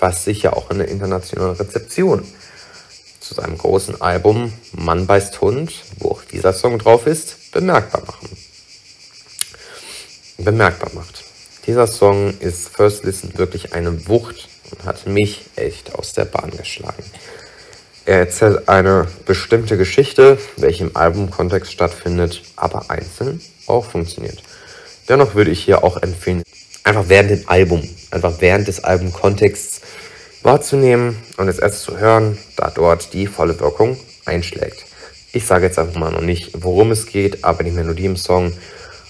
Was 0.00 0.24
sicher 0.24 0.56
auch 0.56 0.72
in 0.72 0.78
der 0.78 0.88
internationalen 0.88 1.54
Rezeption 1.54 2.26
zu 3.28 3.34
seinem 3.34 3.58
großen 3.58 4.00
Album 4.00 4.52
Mann 4.72 5.06
beißt 5.06 5.40
Hund, 5.42 5.84
wo 5.98 6.12
auch 6.12 6.24
dieser 6.24 6.54
Song 6.54 6.78
drauf 6.78 7.06
ist, 7.06 7.52
bemerkbar 7.52 8.02
machen. 8.06 8.28
Bemerkbar 10.38 10.90
macht. 10.94 11.24
Dieser 11.66 11.86
Song 11.86 12.38
ist 12.40 12.70
First 12.70 13.04
Listen 13.04 13.36
wirklich 13.36 13.74
eine 13.74 14.08
Wucht 14.08 14.48
und 14.70 14.84
hat 14.84 15.06
mich 15.06 15.44
echt 15.56 15.94
aus 15.94 16.14
der 16.14 16.24
Bahn 16.24 16.50
geschlagen. 16.56 17.04
Er 18.06 18.20
erzählt 18.20 18.70
eine 18.70 19.06
bestimmte 19.26 19.76
Geschichte, 19.76 20.38
welche 20.56 20.84
im 20.84 20.96
Albumkontext 20.96 21.70
stattfindet, 21.70 22.42
aber 22.56 22.90
einzeln 22.90 23.42
auch 23.66 23.84
funktioniert. 23.84 24.42
Dennoch 25.10 25.34
würde 25.34 25.50
ich 25.50 25.62
hier 25.62 25.84
auch 25.84 25.98
empfehlen, 25.98 26.42
einfach 26.84 27.08
während 27.08 27.30
dem 27.30 27.46
Album, 27.46 27.86
einfach 28.10 28.40
während 28.40 28.68
des 28.68 28.82
Albumkontexts 28.82 29.82
wahrzunehmen 30.42 31.16
und 31.36 31.48
es 31.48 31.58
erst 31.58 31.82
zu 31.82 31.98
hören, 31.98 32.38
da 32.56 32.70
dort 32.70 33.12
die 33.12 33.26
volle 33.26 33.58
Wirkung 33.60 33.98
einschlägt. 34.24 34.86
Ich 35.32 35.46
sage 35.46 35.66
jetzt 35.66 35.78
einfach 35.78 35.98
mal 35.98 36.10
noch 36.10 36.22
nicht, 36.22 36.50
worum 36.62 36.90
es 36.90 37.06
geht, 37.06 37.44
aber 37.44 37.62
die 37.62 37.70
Melodie 37.70 38.06
im 38.06 38.16
Song, 38.16 38.52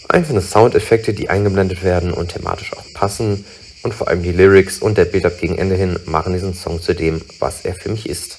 einzelne 0.09 0.41
Soundeffekte, 0.41 1.13
die 1.13 1.31
eingeblendet 1.31 1.83
werden 1.83 2.13
und 2.13 2.33
thematisch 2.33 2.73
auch 2.73 2.85
passen 2.95 3.45
und 3.83 3.95
vor 3.95 4.09
allem 4.09 4.23
die 4.23 4.33
Lyrics 4.33 4.79
und 4.79 4.99
der 4.99 5.05
Build-up 5.05 5.39
gegen 5.39 5.59
Ende 5.59 5.77
hin 5.77 5.99
machen 6.07 6.33
diesen 6.33 6.55
Song 6.55 6.83
zu 6.83 6.95
dem, 6.95 7.23
was 7.39 7.65
er 7.65 7.75
für 7.75 7.91
mich 7.91 8.09
ist. 8.09 8.39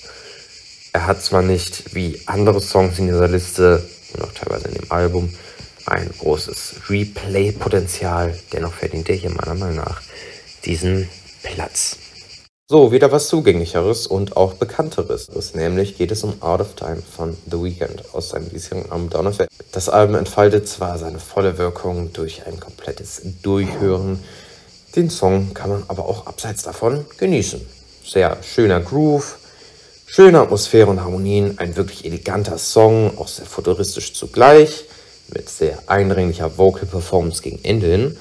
Er 0.91 1.05
hat 1.05 1.21
zwar 1.21 1.41
nicht 1.41 1.95
wie 1.95 2.19
andere 2.25 2.59
Songs 2.59 2.99
in 2.99 3.07
dieser 3.07 3.27
Liste 3.27 3.87
und 4.13 4.23
auch 4.23 4.33
teilweise 4.33 4.67
in 4.67 4.73
dem 4.73 4.91
Album 4.91 5.33
ein 5.85 6.09
großes 6.19 6.89
Replay-Potenzial. 6.89 8.37
Dennoch 8.51 8.73
verdient 8.73 9.09
er 9.09 9.15
hier 9.15 9.29
meiner 9.29 9.55
Meinung 9.55 9.77
nach 9.77 10.01
diesen 10.65 11.07
Platz. 11.43 11.97
So, 12.71 12.91
wieder 12.91 13.11
was 13.11 13.29
zugänglicheres 13.29 14.05
und 14.05 14.37
auch 14.37 14.53
bekannteres. 14.53 15.27
Nämlich 15.55 15.97
geht 15.97 16.11
es 16.11 16.23
um 16.23 16.39
Out 16.43 16.61
of 16.61 16.75
Time 16.75 17.01
von 17.01 17.35
The 17.49 17.57
Weeknd 17.63 18.03
aus 18.13 18.29
seinem 18.29 18.47
diesjährigen 18.51 18.91
Album 18.91 19.09
Dawn 19.09 19.35
Das 19.71 19.89
Album 19.89 20.13
entfaltet 20.17 20.67
zwar 20.67 20.99
seine 20.99 21.17
volle 21.17 21.57
Wirkung 21.57 22.13
durch 22.13 22.45
ein 22.45 22.59
komplettes 22.59 23.23
Durchhören. 23.41 24.23
Den 24.95 25.09
Song 25.09 25.55
kann 25.55 25.71
man 25.71 25.83
aber 25.87 26.05
auch 26.05 26.27
abseits 26.27 26.61
davon 26.61 27.07
genießen. 27.17 27.59
Sehr 28.05 28.37
schöner 28.43 28.81
Groove, 28.81 29.39
schöne 30.05 30.39
Atmosphäre 30.39 30.91
und 30.91 31.01
Harmonien, 31.01 31.57
ein 31.57 31.75
wirklich 31.75 32.05
eleganter 32.05 32.59
Song, 32.59 33.17
auch 33.17 33.29
sehr 33.29 33.47
futuristisch 33.47 34.13
zugleich 34.13 34.85
mit 35.33 35.49
sehr 35.49 35.79
eindringlicher 35.87 36.59
Vocal 36.59 36.85
Performance 36.85 37.41
gegen 37.41 37.63
Ende 37.63 37.87
hin 37.87 38.17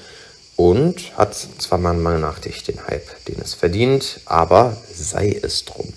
und 0.59 1.17
hat 1.17 1.33
zwar 1.35 1.77
meiner 1.77 1.99
Meinung 1.99 2.19
nach 2.19 2.43
nicht 2.43 2.67
den 2.67 2.85
Hype, 2.85 3.23
den 3.29 3.39
es 3.41 3.53
verdient, 3.53 4.19
aber 4.25 4.75
sei 4.93 5.39
es 5.41 5.63
drum. 5.63 5.87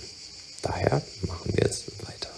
Daher 0.63 1.03
machen 1.23 1.53
wir 1.53 1.65
jetzt 1.65 1.87
weiter. 2.07 2.29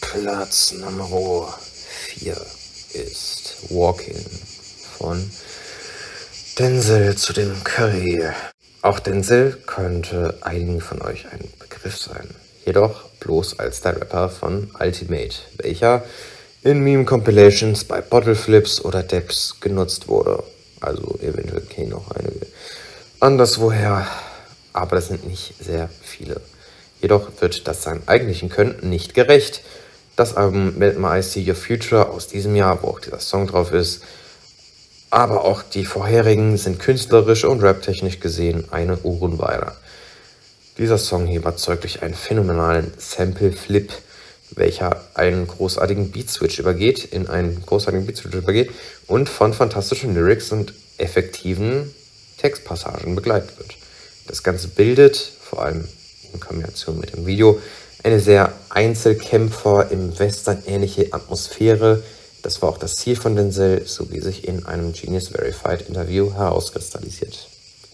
Platz 0.00 0.72
Nummer 0.72 1.54
4 1.60 2.34
ist 2.94 3.56
Walking 3.68 4.24
von 4.96 5.30
Denzel 6.58 7.14
zu 7.14 7.34
dem 7.34 7.62
Curry. 7.62 8.24
Auch 8.80 9.00
Denzel 9.00 9.58
könnte 9.66 10.38
einigen 10.40 10.80
von 10.80 11.02
euch 11.02 11.26
ein 11.30 11.46
Begriff 11.58 11.98
sein, 11.98 12.26
jedoch 12.64 13.10
bloß 13.20 13.58
als 13.58 13.82
der 13.82 14.00
Rapper 14.00 14.30
von 14.30 14.70
Ultimate, 14.80 15.36
welcher 15.58 16.04
in 16.62 16.80
Meme-Compilations 16.80 17.84
bei 17.84 18.00
Bottle 18.00 18.34
Flips 18.34 18.82
oder 18.82 19.02
Depps 19.02 19.60
genutzt 19.60 20.08
wurde. 20.08 20.42
Also 20.80 21.18
eventuell 21.20 21.62
kennen 21.62 21.92
auch 21.92 22.10
einige 22.12 22.46
anderswoher, 23.20 24.06
aber 24.72 24.96
das 24.96 25.08
sind 25.08 25.26
nicht 25.26 25.54
sehr 25.62 25.90
viele. 26.02 26.40
Jedoch 27.00 27.28
wird 27.40 27.66
das 27.68 27.82
seinem 27.82 28.02
eigentlichen 28.06 28.48
Können 28.48 28.88
nicht 28.88 29.14
gerecht. 29.14 29.62
Das 30.16 30.36
Album 30.36 30.78
Melt 30.78 30.98
My 30.98 31.16
Eyes 31.16 31.32
See 31.32 31.46
Your 31.46 31.54
Future 31.54 32.10
aus 32.10 32.28
diesem 32.28 32.56
Jahr, 32.56 32.82
wo 32.82 32.88
auch 32.88 33.00
dieser 33.00 33.20
Song 33.20 33.46
drauf 33.46 33.72
ist, 33.72 34.02
aber 35.10 35.44
auch 35.44 35.62
die 35.62 35.84
vorherigen 35.84 36.56
sind 36.56 36.78
künstlerisch 36.78 37.44
und 37.44 37.62
raptechnisch 37.62 38.20
gesehen 38.20 38.66
eine 38.70 38.98
Uhrenweiler. 38.98 39.76
Dieser 40.78 40.98
Song 40.98 41.26
hier 41.26 41.40
überzeugt 41.40 41.82
durch 41.82 42.02
einen 42.02 42.14
phänomenalen 42.14 42.92
Sample-Flip, 42.96 43.92
welcher 44.56 45.04
einen 45.14 45.46
großartigen 45.46 46.10
Beat-Switch 46.10 46.58
übergeht, 46.58 47.04
in 47.04 47.28
einen 47.28 47.62
großartigen 47.64 48.06
Beat-Switch 48.06 48.34
übergeht 48.34 48.70
und 49.06 49.28
von 49.28 49.54
fantastischen 49.54 50.14
Lyrics 50.14 50.52
und 50.52 50.74
effektiven 50.98 51.94
Textpassagen 52.38 53.14
begleitet 53.14 53.58
wird. 53.58 53.76
Das 54.26 54.42
Ganze 54.42 54.68
bildet, 54.68 55.16
vor 55.16 55.62
allem 55.62 55.86
in 56.32 56.40
Kombination 56.40 56.98
mit 56.98 57.14
dem 57.14 57.26
Video, 57.26 57.60
eine 58.02 58.20
sehr 58.20 58.52
Einzelkämpfer 58.70 59.90
im 59.90 60.18
Western 60.18 60.62
ähnliche 60.66 61.12
Atmosphäre. 61.12 62.02
Das 62.42 62.62
war 62.62 62.70
auch 62.70 62.78
das 62.78 62.96
Ziel 62.96 63.16
von 63.16 63.36
Denzel, 63.36 63.86
so 63.86 64.10
wie 64.10 64.20
sich 64.20 64.46
in 64.48 64.64
einem 64.64 64.92
Genius 64.92 65.28
Verified 65.28 65.82
Interview 65.82 66.32
herauskristallisiert. 66.32 67.48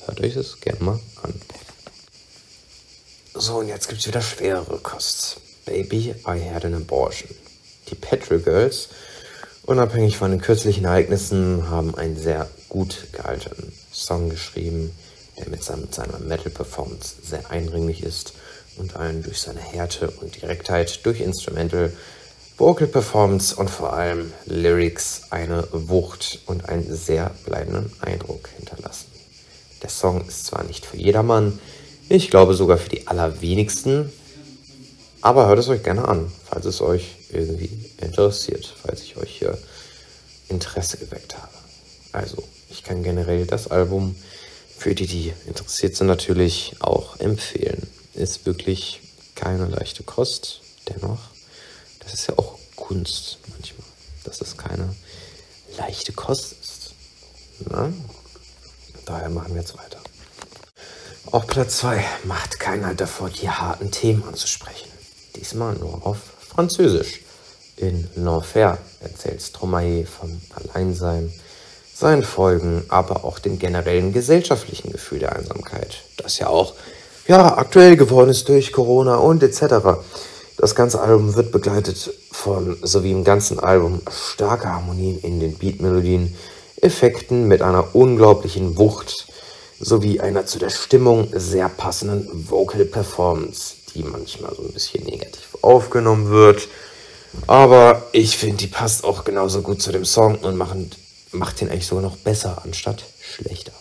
Hört 0.06 0.20
euch 0.20 0.34
das 0.34 0.60
gerne 0.60 0.80
mal 0.80 1.00
an. 1.22 1.34
So, 3.34 3.58
und 3.58 3.68
jetzt 3.68 3.88
gibt 3.88 4.00
es 4.00 4.06
wieder 4.06 4.22
schwerere 4.22 4.78
Kost. 4.78 5.40
Baby, 5.66 6.14
I 6.24 6.38
Had 6.40 6.64
an 6.64 6.74
Abortion. 6.74 7.28
Die 7.90 7.96
Petrol 7.96 8.38
Girls, 8.38 8.88
unabhängig 9.64 10.16
von 10.16 10.30
den 10.30 10.40
kürzlichen 10.40 10.84
Ereignissen, 10.84 11.68
haben 11.68 11.94
einen 11.96 12.16
sehr 12.16 12.48
gut 12.68 13.08
gealterten 13.12 13.72
Song 13.92 14.30
geschrieben, 14.30 14.92
der 15.36 15.48
mit 15.48 15.64
seiner 15.64 16.20
Metal-Performance 16.20 17.16
sehr 17.22 17.50
eindringlich 17.50 18.04
ist 18.04 18.34
und 18.76 18.94
einen 18.94 19.24
durch 19.24 19.40
seine 19.40 19.60
Härte 19.60 20.08
und 20.20 20.40
Direktheit, 20.40 21.04
durch 21.04 21.20
Instrumental, 21.20 21.92
Vocal 22.56 22.86
Performance 22.86 23.54
und 23.56 23.68
vor 23.68 23.92
allem 23.92 24.32
Lyrics 24.46 25.22
eine 25.30 25.66
Wucht 25.72 26.42
und 26.46 26.68
einen 26.68 26.94
sehr 26.94 27.32
bleibenden 27.44 27.92
Eindruck 28.00 28.48
hinterlassen. 28.56 29.08
Der 29.82 29.90
Song 29.90 30.26
ist 30.28 30.46
zwar 30.46 30.62
nicht 30.62 30.86
für 30.86 30.96
jedermann, 30.96 31.58
ich 32.08 32.30
glaube 32.30 32.54
sogar 32.54 32.78
für 32.78 32.88
die 32.88 33.08
allerwenigsten, 33.08 34.12
aber 35.20 35.46
hört 35.46 35.58
es 35.58 35.68
euch 35.68 35.82
gerne 35.82 36.06
an, 36.06 36.30
falls 36.44 36.66
es 36.66 36.80
euch 36.80 37.16
irgendwie 37.30 37.70
interessiert, 38.00 38.72
falls 38.82 39.02
ich 39.02 39.16
euch 39.16 39.38
hier 39.38 39.58
Interesse 40.48 40.98
geweckt 40.98 41.36
habe. 41.36 41.52
Also, 42.12 42.42
ich 42.70 42.82
kann 42.82 43.02
generell 43.02 43.46
das 43.46 43.68
Album 43.68 44.16
für 44.78 44.94
die, 44.94 45.06
die 45.06 45.32
interessiert 45.46 45.96
sind, 45.96 46.06
natürlich 46.06 46.76
auch 46.80 47.18
empfehlen. 47.18 47.86
Ist 48.14 48.46
wirklich 48.46 49.00
keine 49.34 49.66
leichte 49.66 50.02
Kost, 50.02 50.60
dennoch. 50.88 51.20
Das 52.00 52.14
ist 52.14 52.28
ja 52.28 52.38
auch 52.38 52.58
Kunst 52.76 53.38
manchmal, 53.48 53.86
dass 54.24 54.40
es 54.40 54.56
keine 54.56 54.94
leichte 55.76 56.12
Kost 56.12 56.52
ist. 56.52 56.94
Na? 57.70 57.92
Daher 59.04 59.28
machen 59.28 59.54
wir 59.54 59.60
jetzt 59.60 59.76
weiter. 59.76 60.00
Auch 61.32 61.46
Platz 61.46 61.78
2 61.78 62.04
macht 62.24 62.60
keinen 62.60 62.86
Halt 62.86 63.00
davor, 63.00 63.30
die 63.30 63.50
harten 63.50 63.90
Themen 63.90 64.22
anzusprechen. 64.24 64.88
Diesmal 65.36 65.74
nur 65.74 66.06
auf 66.06 66.18
Französisch. 66.54 67.20
In 67.76 68.08
L'Enfer 68.16 68.78
erzählt 69.00 69.42
Stromae 69.42 70.06
vom 70.06 70.40
Alleinsein, 70.54 71.32
seinen 71.94 72.22
Folgen, 72.22 72.84
aber 72.88 73.24
auch 73.24 73.38
dem 73.38 73.58
generellen 73.58 74.12
gesellschaftlichen 74.12 74.92
Gefühl 74.92 75.18
der 75.18 75.36
Einsamkeit, 75.36 76.02
das 76.16 76.38
ja 76.38 76.48
auch 76.48 76.74
ja, 77.26 77.56
aktuell 77.58 77.96
geworden 77.96 78.30
ist 78.30 78.48
durch 78.48 78.72
Corona 78.72 79.16
und 79.16 79.42
etc. 79.42 80.00
Das 80.56 80.74
ganze 80.74 81.00
Album 81.00 81.34
wird 81.34 81.52
begleitet 81.52 82.12
von, 82.30 82.76
so 82.82 83.02
wie 83.02 83.12
im 83.12 83.24
ganzen 83.24 83.58
Album, 83.58 84.00
starker 84.10 84.72
Harmonien 84.72 85.18
in 85.20 85.40
den 85.40 85.58
Beatmelodien, 85.58 86.34
Effekten 86.80 87.48
mit 87.48 87.62
einer 87.62 87.94
unglaublichen 87.94 88.76
Wucht 88.78 89.26
sowie 89.78 90.20
einer 90.20 90.46
zu 90.46 90.58
der 90.58 90.70
Stimmung 90.70 91.28
sehr 91.34 91.68
passenden 91.68 92.48
Vocal 92.50 92.84
Performance, 92.84 93.75
die 93.96 94.02
manchmal 94.02 94.54
so 94.54 94.62
ein 94.62 94.72
bisschen 94.72 95.04
negativ 95.04 95.56
aufgenommen 95.62 96.30
wird. 96.30 96.68
Aber 97.46 98.06
ich 98.12 98.36
finde, 98.36 98.56
die 98.58 98.66
passt 98.66 99.04
auch 99.04 99.24
genauso 99.24 99.62
gut 99.62 99.82
zu 99.82 99.92
dem 99.92 100.04
Song 100.04 100.36
und 100.36 100.56
machen, 100.56 100.90
macht 101.32 101.60
den 101.60 101.70
eigentlich 101.70 101.86
sogar 101.86 102.02
noch 102.02 102.16
besser 102.16 102.62
anstatt 102.64 103.04
schlechter. 103.20 103.72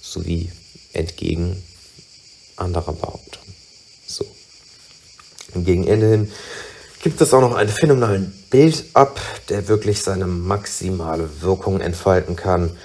Sowie 0.00 0.50
entgegen 0.92 1.62
anderer 2.56 2.92
Behauptungen. 2.92 3.54
So. 4.06 4.24
Und 5.54 5.64
gegen 5.64 5.86
Ende 5.86 6.08
hin 6.08 6.32
gibt 7.02 7.20
es 7.20 7.32
auch 7.32 7.40
noch 7.40 7.54
einen 7.54 7.70
phänomenalen 7.70 8.32
Build-up, 8.50 9.20
der 9.48 9.68
wirklich 9.68 10.02
seine 10.02 10.26
maximale 10.26 11.40
Wirkung 11.40 11.80
entfalten 11.80 12.36
kann. 12.36 12.76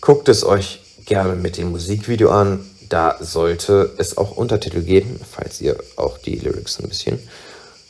Guckt 0.00 0.28
es 0.28 0.44
euch 0.44 0.80
gerne 1.06 1.34
mit 1.34 1.56
dem 1.56 1.70
Musikvideo 1.70 2.30
an. 2.30 2.68
Da 2.90 3.16
sollte 3.20 3.94
es 3.96 4.18
auch 4.18 4.36
Untertitel 4.36 4.82
geben, 4.82 5.18
falls 5.28 5.60
ihr 5.62 5.78
auch 5.96 6.18
die 6.18 6.36
Lyrics 6.36 6.78
ein 6.80 6.88
bisschen 6.88 7.18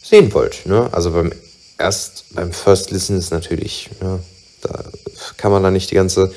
sehen 0.02 0.32
wollt. 0.32 0.66
Ne? 0.66 0.88
Also 0.92 1.10
beim 1.10 1.32
erst 1.80 2.26
beim 2.34 2.52
First 2.52 2.90
Listen 2.90 3.18
ist 3.18 3.32
natürlich, 3.32 3.90
ne, 4.00 4.20
da 4.60 4.84
kann 5.36 5.50
man 5.50 5.62
dann 5.62 5.72
nicht 5.72 5.90
die 5.90 5.94
ganze 5.96 6.32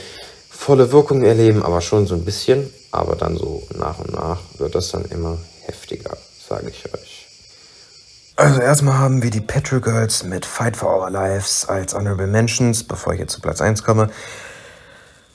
volle 0.50 0.92
Wirkung 0.92 1.24
erleben, 1.24 1.62
aber 1.62 1.82
schon 1.82 2.08
so 2.08 2.16
ein 2.16 2.26
bisschen. 2.26 2.74
Aber 2.92 3.16
dann 3.16 3.38
so 3.38 3.68
nach 3.78 4.00
und 4.00 4.14
nach 4.14 4.40
wird 4.60 4.76
das 4.76 4.92
dann 4.92 5.06
immer 5.06 5.38
heftiger, 5.66 6.16
sage 6.48 6.70
ich 6.70 6.86
euch. 6.94 7.28
Also 8.36 8.62
erstmal 8.62 8.98
haben 8.98 9.24
wir 9.24 9.30
die 9.30 9.42
Petrol 9.42 9.82
Girls 9.82 10.24
mit 10.24 10.46
Fight 10.46 10.78
for 10.78 10.96
Our 10.96 11.10
Lives 11.10 11.68
als 11.68 11.94
Honorable 11.94 12.28
Mentions, 12.28 12.84
bevor 12.84 13.14
ich 13.14 13.20
jetzt 13.20 13.34
zu 13.34 13.42
Platz 13.42 13.62
1 13.62 13.84
komme. 13.84 14.10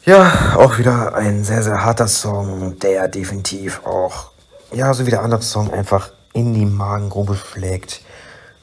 Ja, 0.09 0.57
auch 0.57 0.79
wieder 0.79 1.15
ein 1.15 1.45
sehr, 1.45 1.63
sehr 1.63 1.85
harter 1.85 2.09
Song, 2.09 2.79
der 2.79 3.09
definitiv 3.09 3.85
auch, 3.85 4.31
ja, 4.73 4.95
so 4.95 5.05
wie 5.05 5.11
der 5.11 5.21
andere 5.21 5.43
Song, 5.43 5.71
einfach 5.71 6.13
in 6.33 6.55
die 6.55 6.65
Magengrube 6.65 7.37
schlägt 7.37 8.01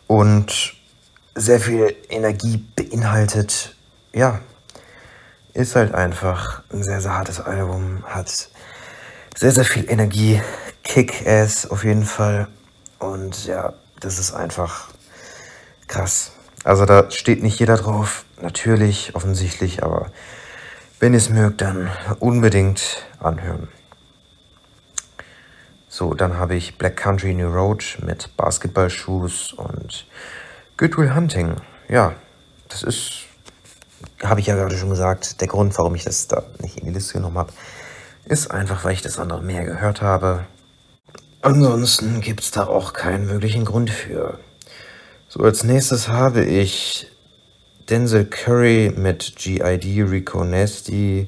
und 0.08 0.74
sehr 1.36 1.60
viel 1.60 1.96
Energie 2.10 2.66
beinhaltet. 2.76 3.76
Ja, 4.12 4.40
ist 5.54 5.76
halt 5.76 5.94
einfach 5.94 6.64
ein 6.74 6.82
sehr, 6.82 7.00
sehr 7.00 7.16
hartes 7.16 7.40
Album, 7.40 8.04
hat 8.08 8.50
sehr, 9.38 9.52
sehr 9.52 9.66
viel 9.66 9.88
Energie, 9.88 10.42
Kick-Ass 10.84 11.70
auf 11.70 11.84
jeden 11.84 12.06
Fall 12.06 12.48
und 12.98 13.46
ja, 13.46 13.74
das 14.00 14.18
ist 14.18 14.34
einfach 14.34 14.88
krass. 15.86 16.32
Also 16.64 16.86
da 16.86 17.12
steht 17.12 17.44
nicht 17.44 17.60
jeder 17.60 17.78
drauf, 17.78 18.26
natürlich, 18.42 19.14
offensichtlich, 19.14 19.84
aber 19.84 20.08
wenn 21.00 21.14
ihr 21.14 21.18
es 21.18 21.30
mögt, 21.30 21.62
dann 21.62 21.90
unbedingt 22.20 23.06
anhören. 23.20 23.68
So, 25.88 26.14
dann 26.14 26.38
habe 26.38 26.56
ich 26.56 26.78
Black 26.78 26.98
Country 26.98 27.34
New 27.34 27.48
Road 27.48 28.00
mit 28.04 28.36
Basketballschuhs 28.36 29.54
und 29.54 30.06
Good 30.78 30.98
Will 30.98 31.16
Hunting. 31.16 31.56
Ja, 31.88 32.14
das 32.68 32.84
ist, 32.84 33.28
habe 34.22 34.42
ich 34.42 34.48
ja 34.48 34.56
gerade 34.56 34.78
schon 34.78 34.90
gesagt, 34.90 35.40
der 35.40 35.48
Grund, 35.48 35.78
warum 35.78 35.96
ich 35.96 36.04
das 36.04 36.28
da 36.28 36.44
nicht 36.60 36.78
in 36.78 36.88
die 36.88 36.94
Liste 36.94 37.14
genommen 37.14 37.38
habe, 37.38 37.54
ist 38.26 38.52
einfach, 38.52 38.84
weil 38.84 38.94
ich 38.94 39.02
das 39.02 39.20
andere 39.20 39.42
mehr 39.42 39.64
gehört 39.64 40.02
habe. 40.02 40.46
Ansonsten 41.42 42.22
gibt 42.22 42.42
es 42.42 42.52
da 42.52 42.66
auch 42.66 42.94
keinen 42.94 43.30
wirklichen 43.30 43.66
Grund 43.66 43.90
für. 43.90 44.40
So, 45.30 45.44
als 45.44 45.64
nächstes 45.64 46.08
habe 46.08 46.44
ich 46.44 47.08
Denzel 47.90 48.26
Curry 48.26 48.92
mit 48.96 49.36
GID, 49.36 50.10
Rico 50.10 50.44
Nasty, 50.44 51.28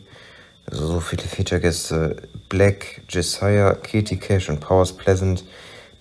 also 0.65 0.87
so 0.87 0.99
viele 0.99 1.21
Feature-Gäste, 1.21 2.15
Black, 2.49 3.01
Jesiah, 3.07 3.75
Katie 3.75 4.17
Cash 4.17 4.49
und 4.49 4.59
Powers 4.59 4.91
Pleasant 4.91 5.43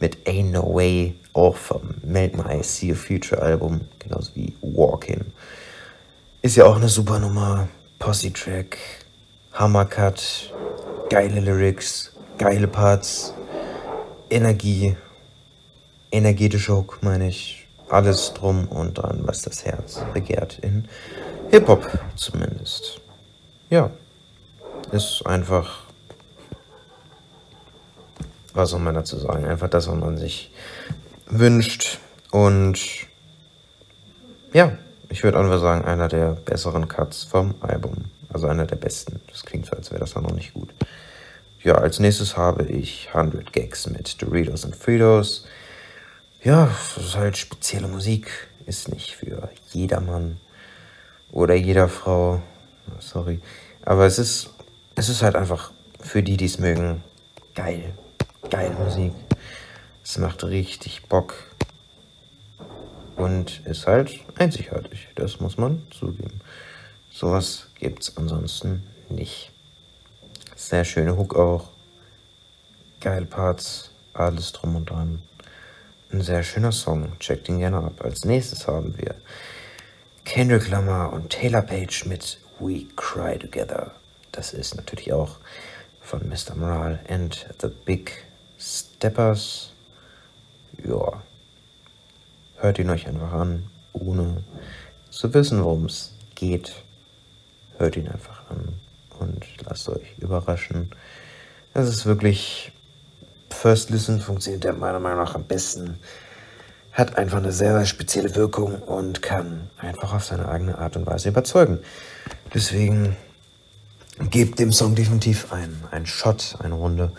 mit 0.00 0.16
Ain't 0.26 0.52
No 0.52 0.62
Way, 0.62 1.14
auch 1.34 1.56
vom 1.56 1.82
Melt 2.02 2.38
My 2.38 2.62
See 2.62 2.90
a 2.90 2.94
Future 2.94 3.42
Album, 3.42 3.82
genauso 3.98 4.30
wie 4.34 4.54
Walking. 4.62 5.26
Ist 6.40 6.56
ja 6.56 6.64
auch 6.64 6.76
eine 6.76 6.88
super 6.88 7.18
Nummer, 7.18 7.68
Posse-Track, 7.98 8.78
Hammercut, 9.52 10.54
geile 11.10 11.40
Lyrics, 11.40 12.12
geile 12.38 12.66
Parts, 12.66 13.34
Energie, 14.30 14.96
energetischer 16.10 16.78
Hook, 16.78 17.00
meine 17.02 17.28
ich 17.28 17.65
alles 17.88 18.32
drum 18.34 18.68
und 18.68 18.94
dran, 18.94 19.20
was 19.24 19.42
das 19.42 19.64
Herz 19.64 20.00
begehrt. 20.12 20.58
In 20.60 20.88
Hip-Hop 21.50 21.86
zumindest. 22.16 23.00
Ja, 23.70 23.90
ist 24.92 25.22
einfach, 25.26 25.84
was 28.54 28.70
soll 28.70 28.80
man 28.80 28.94
dazu 28.94 29.16
sagen? 29.16 29.44
Einfach 29.44 29.68
das, 29.68 29.88
was 29.88 29.96
man 29.96 30.16
sich 30.16 30.52
wünscht. 31.26 31.98
Und 32.30 32.78
ja, 34.52 34.72
ich 35.08 35.22
würde 35.22 35.38
einfach 35.38 35.60
sagen, 35.60 35.84
einer 35.84 36.08
der 36.08 36.32
besseren 36.32 36.88
Cuts 36.88 37.24
vom 37.24 37.54
Album. 37.60 38.06
Also 38.32 38.48
einer 38.48 38.66
der 38.66 38.76
besten. 38.76 39.20
Das 39.30 39.44
klingt 39.44 39.66
so, 39.66 39.76
als 39.76 39.90
wäre 39.90 40.00
das 40.00 40.14
dann 40.14 40.24
noch 40.24 40.32
nicht 40.32 40.52
gut. 40.54 40.70
Ja, 41.62 41.76
als 41.76 41.98
nächstes 41.98 42.36
habe 42.36 42.64
ich 42.64 43.08
100 43.12 43.52
Gags 43.52 43.88
mit 43.88 44.20
Doritos 44.22 44.64
und 44.64 44.76
Fritos. 44.76 45.46
Ja, 46.46 46.70
das 46.94 47.04
ist 47.04 47.16
halt 47.16 47.36
spezielle 47.36 47.88
Musik. 47.88 48.30
Ist 48.66 48.88
nicht 48.88 49.16
für 49.16 49.50
jedermann 49.72 50.38
oder 51.32 51.56
jeder 51.56 51.88
Frau. 51.88 52.40
Sorry. 53.00 53.40
Aber 53.82 54.06
es 54.06 54.20
ist, 54.20 54.50
es 54.94 55.08
ist 55.08 55.22
halt 55.22 55.34
einfach 55.34 55.72
für 55.98 56.22
die, 56.22 56.36
die 56.36 56.44
es 56.44 56.60
mögen, 56.60 57.02
geil. 57.56 57.92
Geile 58.48 58.74
Musik. 58.74 59.12
Es 60.04 60.18
macht 60.18 60.44
richtig 60.44 61.08
Bock. 61.08 61.34
Und 63.16 63.66
ist 63.66 63.88
halt 63.88 64.20
einzigartig. 64.38 65.08
Das 65.16 65.40
muss 65.40 65.58
man 65.58 65.82
zugeben. 65.90 66.40
Sowas 67.10 67.70
gibt's 67.80 68.16
ansonsten 68.16 68.86
nicht. 69.08 69.50
Sehr 70.54 70.84
schöne 70.84 71.16
Hook 71.16 71.34
auch. 71.34 71.70
Geile 73.00 73.26
Parts. 73.26 73.90
Alles 74.14 74.52
drum 74.52 74.76
und 74.76 74.88
dran. 74.88 75.20
Ein 76.16 76.22
sehr 76.22 76.42
schöner 76.42 76.72
Song, 76.72 77.12
checkt 77.18 77.46
ihn 77.50 77.58
gerne 77.58 77.76
ab. 77.76 78.02
Als 78.02 78.24
nächstes 78.24 78.66
haben 78.66 78.96
wir 78.96 79.16
Kendrick 80.24 80.70
Lamar 80.70 81.12
und 81.12 81.28
Taylor 81.28 81.60
Page 81.60 82.06
mit 82.06 82.40
We 82.58 82.86
Cry 82.96 83.38
Together. 83.38 83.90
Das 84.32 84.54
ist 84.54 84.76
natürlich 84.76 85.12
auch 85.12 85.36
von 86.00 86.26
Mr. 86.26 86.54
Moral 86.56 87.00
and 87.06 87.46
the 87.60 87.68
Big 87.84 88.24
Steppers. 88.58 89.74
Ja, 90.82 91.22
hört 92.60 92.78
ihn 92.78 92.88
euch 92.88 93.06
einfach 93.06 93.32
an, 93.32 93.70
ohne 93.92 94.42
zu 95.10 95.34
wissen, 95.34 95.62
worum 95.62 95.84
es 95.84 96.14
geht. 96.34 96.82
Hört 97.76 97.98
ihn 97.98 98.08
einfach 98.08 98.48
an 98.48 98.80
und 99.18 99.44
lasst 99.66 99.86
euch 99.90 100.16
überraschen. 100.16 100.92
Das 101.74 101.86
ist 101.90 102.06
wirklich 102.06 102.72
First 103.50 103.90
Listen 103.90 104.20
funktioniert 104.20 104.64
der 104.64 104.72
meiner 104.72 105.00
Meinung 105.00 105.18
nach 105.18 105.34
am 105.34 105.44
besten. 105.44 105.98
Hat 106.92 107.18
einfach 107.18 107.38
eine 107.38 107.52
sehr, 107.52 107.76
sehr 107.76 107.86
spezielle 107.86 108.34
Wirkung 108.34 108.80
und 108.82 109.22
kann 109.22 109.70
einfach 109.78 110.14
auf 110.14 110.24
seine 110.24 110.48
eigene 110.48 110.78
Art 110.78 110.96
und 110.96 111.06
Weise 111.06 111.28
überzeugen. 111.28 111.78
Deswegen 112.54 113.16
gebt 114.30 114.58
dem 114.58 114.72
Song 114.72 114.94
definitiv 114.94 115.52
einen, 115.52 115.84
einen 115.90 116.06
Shot, 116.06 116.56
eine 116.60 116.74
Runde. 116.74 117.12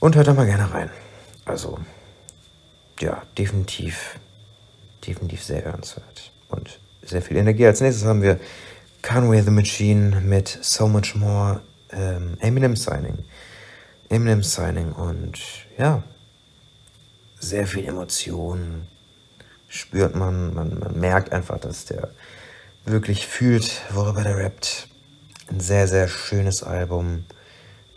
Und 0.00 0.16
hört 0.16 0.26
da 0.26 0.34
mal 0.34 0.46
gerne 0.46 0.72
rein. 0.72 0.90
Also, 1.44 1.78
ja, 3.00 3.22
definitiv, 3.36 4.18
definitiv 5.06 5.42
sehr 5.42 5.64
hörenswert. 5.64 6.30
Und 6.48 6.78
sehr 7.02 7.22
viel 7.22 7.36
Energie. 7.36 7.66
Als 7.66 7.80
nächstes 7.80 8.06
haben 8.06 8.22
wir 8.22 8.38
Conway 9.02 9.42
the 9.42 9.50
Machine 9.50 10.20
mit 10.20 10.58
So 10.62 10.86
Much 10.86 11.14
More, 11.14 11.60
ähm, 11.90 12.36
Eminem 12.40 12.76
Signing. 12.76 13.18
Eminem 14.10 14.42
Signing 14.42 14.92
und 14.92 15.40
ja, 15.78 16.02
sehr 17.38 17.66
viel 17.66 17.86
Emotionen 17.86 18.86
spürt 19.68 20.16
man, 20.16 20.52
man, 20.52 20.78
man 20.78 20.98
merkt 20.98 21.32
einfach, 21.32 21.58
dass 21.58 21.84
der 21.84 22.10
wirklich 22.84 23.26
fühlt, 23.26 23.82
worüber 23.94 24.22
der 24.22 24.36
rappt. 24.36 24.88
Ein 25.48 25.60
sehr, 25.60 25.86
sehr 25.86 26.08
schönes 26.08 26.62
Album. 26.62 27.24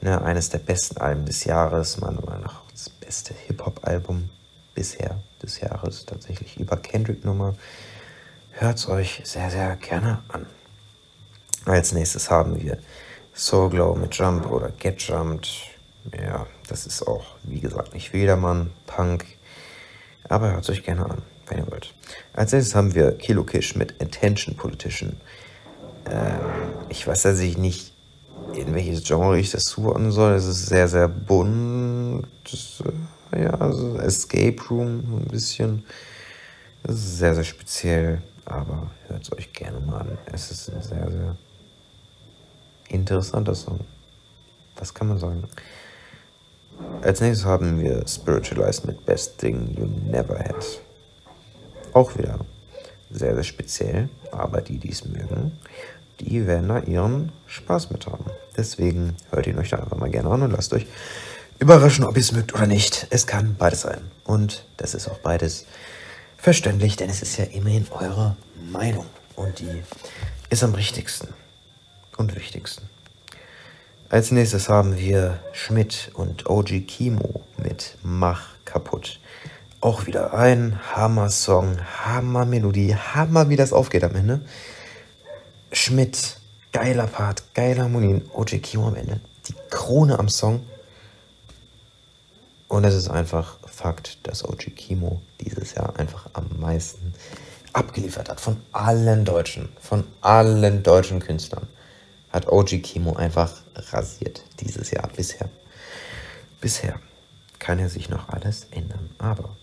Ne, 0.02 0.22
eines 0.22 0.50
der 0.50 0.60
besten 0.60 0.98
Alben 0.98 1.26
des 1.26 1.46
Jahres, 1.46 2.00
meiner 2.00 2.22
Meinung 2.22 2.44
nach 2.44 2.62
das 2.72 2.90
beste 2.90 3.34
Hip-Hop-Album 3.34 4.30
bisher 4.76 5.20
des 5.42 5.62
Jahres, 5.62 6.06
tatsächlich 6.06 6.60
über 6.60 6.78
Kendrick-Nummer. 6.78 7.56
Hört 8.52 8.78
es 8.78 8.88
euch 8.88 9.22
sehr, 9.24 9.50
sehr 9.50 9.76
gerne 9.78 10.22
an. 10.28 10.46
Als 11.66 11.94
nächstes 11.94 12.30
haben 12.30 12.62
wir 12.62 12.78
Soul 13.34 13.70
Glow 13.70 13.96
mit 13.96 14.14
Jump 14.14 14.52
oder 14.52 14.70
Get 14.70 15.02
Jumped. 15.02 15.73
Ja, 16.12 16.48
das 16.68 16.86
ist 16.86 17.08
auch, 17.08 17.36
wie 17.44 17.60
gesagt, 17.60 17.94
nicht 17.94 18.14
Wedermann, 18.14 18.72
Punk. 18.86 19.26
Aber 20.28 20.52
hört 20.52 20.64
es 20.64 20.70
euch 20.70 20.84
gerne 20.84 21.06
an, 21.06 21.22
wenn 21.48 21.60
ihr 21.60 21.72
wollt. 21.72 21.94
Als 22.34 22.52
nächstes 22.52 22.76
haben 22.76 22.94
wir 22.94 23.18
Kilo 23.18 23.44
Kish 23.44 23.76
mit 23.76 24.02
Attention 24.02 24.56
Politician. 24.56 25.18
Ähm, 26.10 26.40
ich 26.90 27.08
weiß 27.08 27.24
tatsächlich 27.24 27.58
nicht, 27.58 27.94
in 28.54 28.74
welches 28.74 29.04
Genre 29.04 29.40
ich 29.40 29.52
das 29.52 29.64
zuordnen 29.64 30.12
soll. 30.12 30.34
Es 30.34 30.46
ist 30.46 30.66
sehr, 30.68 30.88
sehr 30.88 31.08
bunt. 31.08 32.28
Ja, 33.36 33.52
also 33.56 33.98
Escape 33.98 34.58
Room 34.70 35.00
ein 35.22 35.28
bisschen. 35.32 35.86
Das 36.84 36.96
ist 36.96 37.18
sehr, 37.18 37.34
sehr 37.34 37.46
speziell, 37.46 38.22
aber 38.46 38.92
hört 39.08 39.24
es 39.24 39.32
euch 39.32 39.54
gerne 39.54 39.80
mal 39.80 40.02
an. 40.02 40.18
Es 40.32 40.52
ist 40.52 40.70
ein 40.70 40.82
sehr, 40.82 41.10
sehr 41.10 41.38
interessanter 42.90 43.56
Song. 43.56 43.80
Was 44.76 44.94
kann 44.94 45.08
man 45.08 45.18
sagen? 45.18 45.44
Als 47.02 47.22
nächstes 47.22 47.46
haben 47.46 47.82
wir 47.82 48.08
Spiritualized 48.08 48.86
mit 48.86 49.06
Best 49.06 49.38
Thing 49.38 49.76
You 49.78 49.86
Never 50.10 50.40
Had. 50.40 50.80
Auch 51.94 52.18
wieder 52.18 52.40
sehr, 53.12 53.36
sehr 53.36 53.44
speziell, 53.44 54.10
aber 54.32 54.62
die, 54.62 54.78
die 54.78 54.92
es 54.92 55.06
mögen, 55.06 55.52
die 56.20 56.48
werden 56.48 56.70
da 56.70 56.80
ihren 56.80 57.32
Spaß 57.48 57.92
mit 57.92 58.08
haben. 58.08 58.26
Deswegen 58.56 59.16
hört 59.32 59.48
ihn 59.48 59.58
euch 59.58 59.70
da 59.70 59.78
einfach 59.78 59.98
mal 59.98 60.10
gerne 60.10 60.30
an 60.30 60.42
und 60.42 60.52
lasst 60.52 60.74
euch 60.74 60.88
überraschen, 61.60 62.06
ob 62.06 62.16
ihr 62.16 62.22
es 62.22 62.32
mögt 62.32 62.54
oder 62.54 62.68
nicht. 62.68 63.08
Es 63.10 63.28
kann 63.28 63.56
beides 63.58 63.82
sein. 63.82 64.02
Und 64.24 64.66
das 64.78 64.94
ist 64.94 65.08
auch 65.08 65.20
beides 65.20 65.66
verständlich, 66.38 66.96
denn 66.96 67.10
es 67.10 67.22
ist 67.22 67.38
ja 67.38 67.46
immerhin 67.46 67.86
eure 67.92 68.36
Meinung. 68.72 69.06
Und 69.36 69.60
die 69.60 69.84
ist 70.50 70.64
am 70.64 70.74
richtigsten 70.74 71.30
und 72.18 72.36
wichtigsten. 72.36 72.93
Als 74.14 74.30
nächstes 74.30 74.70
haben 74.70 75.00
wir 75.00 75.40
Schmidt 75.54 76.12
und 76.14 76.48
OG 76.48 76.86
Kimo 76.86 77.42
mit 77.58 77.98
Mach 78.04 78.50
kaputt. 78.64 79.20
Auch 79.82 80.06
wieder 80.06 80.36
ein 80.36 80.80
Hammer-Song, 80.92 81.80
Hammer-Melodie, 82.06 82.96
Hammer, 82.96 83.50
wie 83.50 83.56
das 83.56 83.74
aufgeht 83.74 84.04
am 84.04 84.14
Ende. 84.14 84.42
Schmidt, 85.72 86.38
geiler 86.72 87.08
Part, 87.08 87.56
geiler 87.56 87.86
Harmonie, 87.86 88.22
OG 88.34 88.62
Kimo 88.62 88.90
am 88.90 88.96
Ende. 88.98 89.20
Die 89.48 89.56
Krone 89.72 90.20
am 90.20 90.30
Song. 90.30 90.64
Und 92.68 92.84
es 92.84 92.94
ist 92.94 93.10
einfach 93.10 93.58
Fakt, 93.66 94.28
dass 94.28 94.48
OG 94.48 94.76
Kimo 94.76 95.24
dieses 95.42 95.74
Jahr 95.74 95.98
einfach 95.98 96.30
am 96.34 96.50
meisten 96.60 97.16
abgeliefert 97.74 98.30
hat. 98.30 98.40
Von 98.40 98.58
allen 98.74 99.26
Deutschen, 99.26 99.70
von 99.82 100.04
allen 100.22 100.84
deutschen 100.84 101.20
Künstlern 101.20 101.66
hat 102.34 102.52
OG 102.52 102.82
Kimo 102.82 103.16
einfach 103.16 103.52
rasiert 103.76 104.44
dieses 104.60 104.92
Jahr 104.92 105.08
bisher. 105.16 105.50
Bisher 106.60 107.00
kann 107.60 107.80
er 107.80 107.90
sich 107.90 108.10
noch 108.10 108.30
alles 108.30 108.68
ändern, 108.72 109.12
aber 109.20 109.56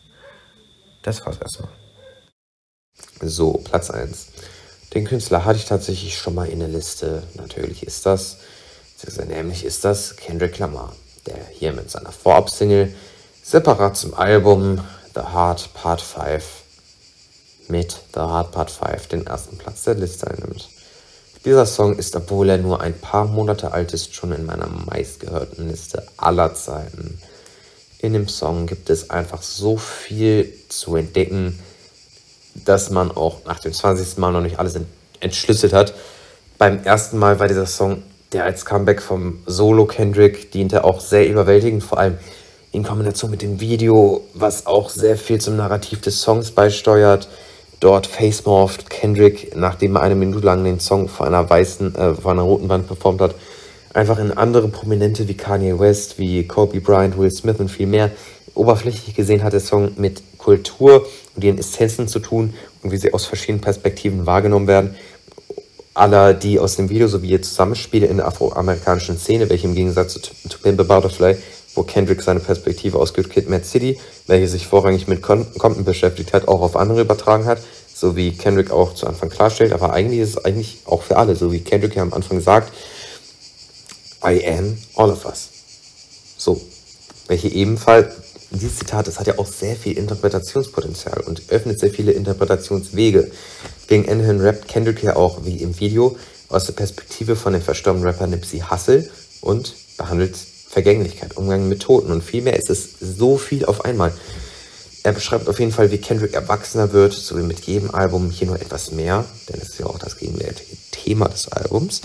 das 1.02 1.26
war's 1.26 1.38
erstmal. 1.38 1.70
So, 3.20 3.54
Platz 3.64 3.90
1. 3.90 4.28
Den 4.94 5.04
Künstler 5.04 5.44
hatte 5.44 5.59
ich 5.59 5.64
tatsächlich 5.66 6.16
schon 6.16 6.35
mal 6.35 6.48
in 6.48 6.61
der 6.61 6.68
Liste. 6.68 7.24
Natürlich 7.35 7.83
ist 7.83 8.06
das, 8.06 8.38
nämlich 9.26 9.64
ist 9.64 9.85
das 9.85 10.16
Kendrick 10.16 10.59
Lamar, 10.59 10.94
der 11.26 11.38
hier 11.52 11.72
mit 11.72 11.90
seiner 11.90 12.12
Vorab-Single 12.12 12.94
separat 13.42 13.96
zum 13.96 14.14
Album 14.14 14.85
The 15.14 15.20
Heart 15.33 15.74
Part 15.74 16.00
5 16.00 16.44
mit 17.68 17.92
The 18.14 18.20
Heart 18.20 18.52
Part 18.52 18.70
5 18.70 19.09
den 19.09 19.26
ersten 19.26 19.59
Platz 19.59 19.85
der 19.85 19.94
Liste 19.94 20.28
einnimmt. 20.28 20.68
Dieser 21.44 21.64
Song 21.64 21.96
ist, 21.96 22.14
obwohl 22.16 22.50
er 22.50 22.59
nur 22.59 22.83
ein 22.83 22.92
paar 22.92 23.24
Monate 23.24 23.72
alt 23.72 23.94
ist, 23.94 24.14
schon 24.14 24.33
in 24.33 24.44
meiner 24.44 24.68
meistgehörten 24.68 25.68
Liste 25.68 26.07
aller 26.18 26.55
Zeiten. 26.55 27.18
In 27.98 28.12
dem 28.12 28.29
Song 28.29 28.66
gibt 28.66 28.90
es 28.90 29.09
einfach 29.09 29.40
so 29.40 29.79
viel 29.79 30.53
zu 30.68 30.96
entdecken, 30.96 31.59
dass 32.55 32.90
man 32.90 33.11
auch 33.11 33.44
nach 33.46 33.59
dem 33.59 33.72
20. 33.72 34.18
Mal 34.18 34.33
noch 34.33 34.42
nicht 34.42 34.59
alles 34.59 34.79
entschlüsselt 35.20 35.72
hat. 35.72 35.94
Beim 36.59 36.85
ersten 36.85 37.16
Mal 37.16 37.38
war 37.38 37.48
dieser 37.48 37.66
Song, 37.66 38.03
der 38.33 38.44
als 38.44 38.66
Comeback 38.66 39.00
vom 39.00 39.42
Solo 39.46 39.87
Kendrick 39.87 40.53
diente, 40.53 40.85
auch 40.85 41.00
sehr 41.00 41.26
überwältigend, 41.26 41.83
vor 41.83 41.98
allem 41.98 42.18
in 42.70 42.83
Kombination 42.83 43.31
mit 43.31 43.40
dem 43.40 43.61
Video, 43.61 44.26
was 44.35 44.66
auch 44.66 44.90
sehr 44.90 45.16
viel 45.16 45.40
zum 45.40 45.57
Narrativ 45.57 46.03
des 46.03 46.20
Songs 46.20 46.50
beisteuert 46.50 47.29
dort 47.81 48.07
Facemorphed 48.07 48.90
Kendrick, 48.90 49.57
nachdem 49.57 49.97
er 49.97 50.03
eine 50.03 50.14
Minute 50.14 50.45
lang 50.45 50.62
den 50.62 50.81
Song 50.81 51.09
vor 51.09 51.27
einer 51.27 51.49
weißen, 51.49 51.95
äh, 51.95 52.14
vor 52.14 52.33
einer 52.33 52.43
roten 52.43 52.69
Wand 52.69 52.87
performt 52.87 53.21
hat, 53.21 53.35
einfach 53.95 54.19
in 54.19 54.31
andere 54.33 54.69
Prominente 54.69 55.27
wie 55.27 55.35
Kanye 55.35 55.79
West, 55.79 56.19
wie 56.19 56.47
Kobe 56.47 56.81
Bryant, 56.81 57.19
Will 57.19 57.31
Smith 57.31 57.57
und 57.59 57.71
viel 57.71 57.87
mehr. 57.87 58.11
Oberflächlich 58.55 59.14
gesehen 59.14 59.43
hat 59.43 59.55
der 59.55 59.61
Song 59.61 59.93
mit 59.97 60.23
Kultur 60.38 61.07
und 61.35 61.45
ihren 61.45 61.59
Essenzen 61.59 62.09
zu 62.09 62.19
tun 62.21 62.55
und 62.83 62.93
wie 62.93 62.97
sie 62.97 63.12
aus 63.14 63.25
verschiedenen 63.25 63.61
Perspektiven 63.61 64.27
wahrgenommen 64.27 64.66
werden. 64.66 64.95
Aller, 65.95 66.35
die 66.35 66.59
aus 66.59 66.77
dem 66.77 66.88
Video 66.88 67.09
sowie 67.09 67.31
ihr 67.31 67.43
Zusammenspiel 67.43 68.05
in 68.05 68.19
der 68.19 68.27
afroamerikanischen 68.27 69.19
Szene, 69.19 69.49
welche 69.51 69.66
im 69.66 69.75
Gegensatz 69.75 70.14
zu, 70.14 70.21
zu 70.21 70.59
Pimp 70.59 70.81
a 70.81 70.83
Butterfly, 70.83 71.37
wo 71.81 71.85
Kendrick 71.85 72.21
seine 72.21 72.40
Perspektive 72.40 72.99
aus 72.99 73.14
Good 73.14 73.31
Kid, 73.31 73.49
Mad 73.49 73.64
City 73.64 73.99
welche 74.27 74.49
sich 74.49 74.66
vorrangig 74.66 75.09
mit 75.09 75.23
Compton 75.23 75.85
beschäftigt 75.85 76.35
hat, 76.35 76.47
auch 76.47 76.61
auf 76.61 76.77
andere 76.77 77.01
übertragen 77.01 77.47
hat, 77.47 77.59
so 77.95 78.16
wie 78.16 78.33
Kendrick 78.33 78.71
auch 78.71 78.95
zu 78.95 79.07
Anfang 79.07 79.31
klarstellt. 79.31 79.73
Aber 79.73 79.95
eigentlich 79.95 80.21
ist 80.21 80.29
es 80.29 80.45
eigentlich 80.45 80.81
auch 80.85 81.03
für 81.03 81.16
alle, 81.16 81.35
so 81.37 81.53
wie 81.53 81.61
Kendrick 81.61 81.97
ja 81.97 82.03
am 82.03 82.12
Anfang 82.12 82.40
sagt, 82.43 82.71
I 84.23 84.47
am 84.47 84.77
all 84.95 85.11
of 85.11 85.25
us. 85.25 85.49
So, 86.37 86.61
welche 87.29 87.49
ebenfalls, 87.49 88.14
dieses 88.51 88.79
Zitat, 88.79 89.07
das 89.07 89.19
hat 89.19 89.27
ja 89.27 89.38
auch 89.38 89.47
sehr 89.47 89.75
viel 89.75 89.97
Interpretationspotenzial 89.97 91.21
und 91.27 91.43
öffnet 91.49 91.81
sehr 91.81 91.90
viele 91.90 92.12
Interpretationswege. 92.12 93.31
Gegen 93.87 94.05
Ende 94.05 94.27
hin 94.27 94.40
rappt 94.43 94.69
Kendrick 94.69 95.03
ja 95.03 95.16
auch, 95.16 95.47
wie 95.47 95.57
im 95.57 95.81
Video, 95.81 96.16
aus 96.51 96.66
der 96.66 96.75
Perspektive 96.75 97.37
von 97.37 97.55
dem 97.55 97.62
verstorbenen 97.62 98.07
Rapper 98.07 98.27
Nipsey 98.27 98.62
Hussle 98.71 99.09
und 99.40 99.75
behandelt 99.97 100.37
Vergänglichkeit, 100.70 101.37
Umgang 101.37 101.68
mit 101.68 101.83
Toten 101.83 102.12
und 102.12 102.22
vielmehr 102.22 102.56
ist 102.56 102.70
es 102.70 102.90
so 103.00 103.37
viel 103.37 103.64
auf 103.64 103.85
einmal. 103.85 104.12
Er 105.02 105.12
beschreibt 105.12 105.48
auf 105.48 105.59
jeden 105.59 105.72
Fall, 105.72 105.90
wie 105.90 105.98
Kendrick 105.98 106.35
erwachsener 106.35 106.92
wird, 106.92 107.12
so 107.12 107.37
wie 107.37 107.42
mit 107.42 107.61
jedem 107.61 107.92
Album 107.92 108.30
hier 108.30 108.46
nur 108.46 108.61
etwas 108.61 108.92
mehr, 108.92 109.24
denn 109.48 109.61
es 109.61 109.70
ist 109.70 109.78
ja 109.80 109.87
auch 109.87 109.98
das 109.98 110.16
gegenwärtige 110.16 110.76
Thema 110.92 111.28
des 111.28 111.48
Albums. 111.48 112.02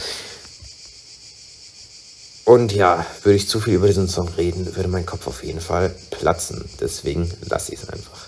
Und 2.44 2.74
ja, 2.74 3.06
würde 3.24 3.36
ich 3.36 3.48
zu 3.48 3.60
viel 3.60 3.76
über 3.76 3.88
diesen 3.88 4.08
Song 4.08 4.30
reden, 4.30 4.76
würde 4.76 4.90
mein 4.90 5.06
Kopf 5.06 5.28
auf 5.28 5.44
jeden 5.44 5.62
Fall 5.62 5.94
platzen. 6.10 6.68
Deswegen 6.80 7.30
lasse 7.42 7.74
ich 7.74 7.82
es 7.82 7.90
einfach. 7.90 8.28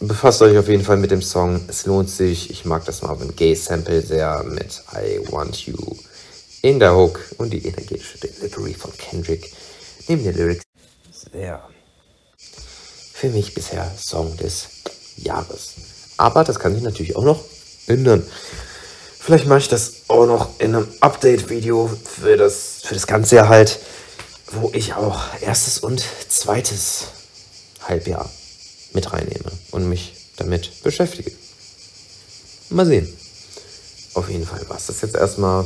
Befasst 0.00 0.40
euch 0.40 0.56
auf 0.56 0.68
jeden 0.68 0.84
Fall 0.84 0.96
mit 0.96 1.10
dem 1.10 1.22
Song. 1.22 1.60
Es 1.68 1.84
lohnt 1.84 2.08
sich. 2.08 2.50
Ich 2.50 2.64
mag 2.64 2.84
das 2.84 3.02
Marvin 3.02 3.34
Gaye 3.34 3.56
Sample 3.56 4.00
sehr 4.00 4.44
mit 4.44 4.82
I 4.94 5.20
Want 5.30 5.66
You 5.66 5.76
in 6.62 6.78
der 6.78 6.96
Hook 6.96 7.20
und 7.38 7.50
die 7.50 7.66
energetische 7.66 8.18
Delivery 8.18 8.74
von 8.74 8.96
Kendrick 8.96 9.52
neben 10.08 10.24
den 10.24 10.36
Lyrics 10.36 10.64
sehr 11.32 11.68
für 13.18 13.30
mich 13.30 13.52
bisher 13.52 13.92
Song 13.98 14.36
des 14.36 14.68
Jahres. 15.16 15.74
Aber 16.18 16.44
das 16.44 16.60
kann 16.60 16.74
sich 16.74 16.84
natürlich 16.84 17.16
auch 17.16 17.24
noch 17.24 17.44
ändern. 17.88 18.24
Vielleicht 19.18 19.46
mache 19.46 19.58
ich 19.58 19.68
das 19.68 20.02
auch 20.06 20.26
noch 20.26 20.60
in 20.60 20.74
einem 20.74 20.88
Update-Video 21.00 21.88
für 21.88 22.36
das, 22.36 22.82
für 22.84 22.94
das 22.94 23.08
ganze 23.08 23.36
Jahr 23.36 23.48
halt, 23.48 23.80
wo 24.52 24.70
ich 24.72 24.94
auch 24.94 25.20
erstes 25.40 25.78
und 25.80 26.02
zweites 26.28 27.08
Halbjahr 27.82 28.30
mit 28.92 29.12
reinnehme 29.12 29.50
und 29.72 29.88
mich 29.88 30.14
damit 30.36 30.82
beschäftige. 30.84 31.32
Mal 32.70 32.86
sehen. 32.86 33.12
Auf 34.14 34.30
jeden 34.30 34.46
Fall 34.46 34.68
war 34.68 34.76
es 34.76 34.86
das 34.86 35.00
jetzt 35.00 35.16
erstmal. 35.16 35.64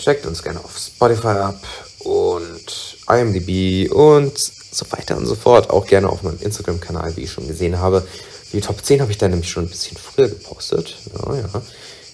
Checkt 0.00 0.24
uns 0.24 0.42
gerne 0.42 0.64
auf 0.64 0.78
Spotify 0.78 1.26
ab 1.26 1.62
und 1.98 2.96
IMDb 3.06 3.92
und 3.92 4.38
so 4.38 4.86
weiter 4.92 5.18
und 5.18 5.26
so 5.26 5.34
fort. 5.34 5.68
Auch 5.68 5.86
gerne 5.86 6.08
auf 6.08 6.22
meinem 6.22 6.40
Instagram-Kanal, 6.40 7.18
wie 7.18 7.24
ich 7.24 7.30
schon 7.30 7.46
gesehen 7.46 7.78
habe. 7.78 8.08
Die 8.54 8.62
Top 8.62 8.82
10 8.82 9.02
habe 9.02 9.12
ich 9.12 9.18
da 9.18 9.28
nämlich 9.28 9.50
schon 9.50 9.64
ein 9.64 9.68
bisschen 9.68 9.98
früher 9.98 10.30
gepostet. 10.30 10.96
Ja, 11.12 11.36
ja. 11.36 11.62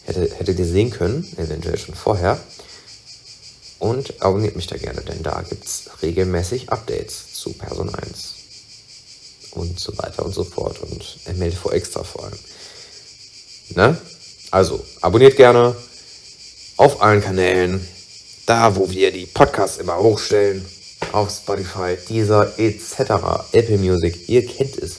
hätte, 0.05 0.35
hättet 0.35 0.59
ihr 0.59 0.67
sehen 0.67 0.91
können, 0.91 1.33
eventuell 1.37 1.79
schon 1.79 1.95
vorher. 1.95 2.41
Und 3.79 4.21
abonniert 4.21 4.57
mich 4.57 4.67
da 4.67 4.77
gerne, 4.77 5.03
denn 5.03 5.23
da 5.23 5.43
gibt 5.43 5.65
es 5.65 5.85
regelmäßig 6.03 6.71
Updates 6.71 7.35
zu 7.35 7.53
Person 7.53 7.95
1 7.95 8.35
und 9.53 9.79
so 9.79 9.97
weiter 9.97 10.25
und 10.25 10.35
so 10.35 10.43
fort 10.43 10.81
und 10.81 11.19
MLV 11.39 11.67
extra 11.71 12.03
vor 12.03 12.25
allem. 12.25 12.39
Ne? 13.77 13.97
Also, 14.51 14.85
abonniert 15.03 15.37
gerne 15.37 15.77
auf 16.77 17.03
allen 17.03 17.23
Kanälen, 17.23 17.87
da 18.47 18.77
wo 18.77 18.91
wir 18.91 19.11
die 19.13 19.27
Podcasts 19.27 19.79
immer 19.79 19.99
hochstellen, 19.99 20.65
auf 21.13 21.31
Spotify, 21.31 21.97
Deezer 22.09 22.59
etc., 22.59 23.45
Apple 23.53 23.79
Music, 23.79 24.29
ihr 24.29 24.47
kennt 24.47 24.77
es. 24.79 24.97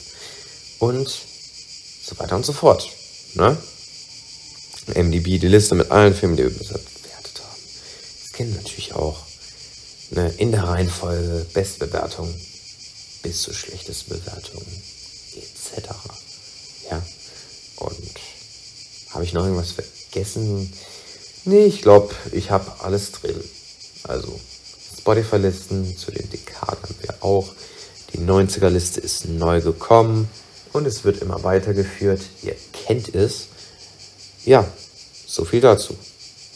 Und 0.78 1.08
so 1.08 2.18
weiter 2.18 2.36
und 2.36 2.46
so 2.46 2.52
fort. 2.52 2.88
Ne? 3.34 3.56
MDB, 4.94 5.38
die 5.38 5.48
Liste 5.48 5.74
mit 5.74 5.90
allen 5.90 6.14
Filmen, 6.14 6.36
die 6.36 6.44
wir 6.44 6.50
bewertet 6.50 7.42
haben. 7.42 7.62
Das 8.22 8.32
kennen 8.32 8.54
natürlich 8.54 8.94
auch. 8.94 9.18
Ne? 10.10 10.32
In 10.38 10.52
der 10.52 10.64
Reihenfolge, 10.64 11.46
Bestbewertung 11.52 12.32
bis 13.22 13.42
zu 13.42 13.52
schlechtesten 13.52 14.10
Bewertungen 14.10 14.82
etc. 15.36 15.88
Ja. 16.90 17.02
Und 17.76 18.10
habe 19.10 19.24
ich 19.24 19.32
noch 19.32 19.44
irgendwas 19.44 19.72
vergessen? 19.72 20.72
Nee, 21.44 21.66
ich 21.66 21.82
glaube, 21.82 22.14
ich 22.32 22.50
habe 22.50 22.70
alles 22.80 23.12
drin. 23.12 23.36
Also 24.04 24.38
Spotify-Listen 24.98 25.96
zu 25.96 26.10
den 26.10 26.28
Dekaden 26.30 26.82
haben 26.82 26.94
wir 27.00 27.14
auch. 27.22 27.48
Die 28.12 28.18
90er-Liste 28.18 29.00
ist 29.00 29.26
neu 29.26 29.60
gekommen 29.60 30.28
und 30.72 30.86
es 30.86 31.04
wird 31.04 31.22
immer 31.22 31.42
weitergeführt. 31.44 32.20
Ihr 32.42 32.54
kennt 32.72 33.14
es. 33.14 33.48
Ja, 34.44 34.66
so 35.26 35.44
viel 35.44 35.60
dazu. 35.60 35.94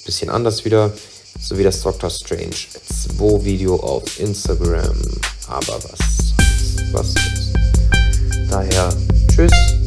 Bisschen 0.05 0.31
anders 0.31 0.65
wieder, 0.65 0.93
so 1.41 1.57
wie 1.59 1.63
das 1.63 1.81
Doctor 1.83 2.11
Strange 2.11 2.57
2 3.19 3.45
Video 3.45 3.77
auf 3.77 4.19
Instagram. 4.19 5.01
Aber 5.49 5.79
was, 5.85 6.93
was 6.93 7.09
ist. 7.09 7.53
Daher 8.51 8.95
tschüss 9.29 9.82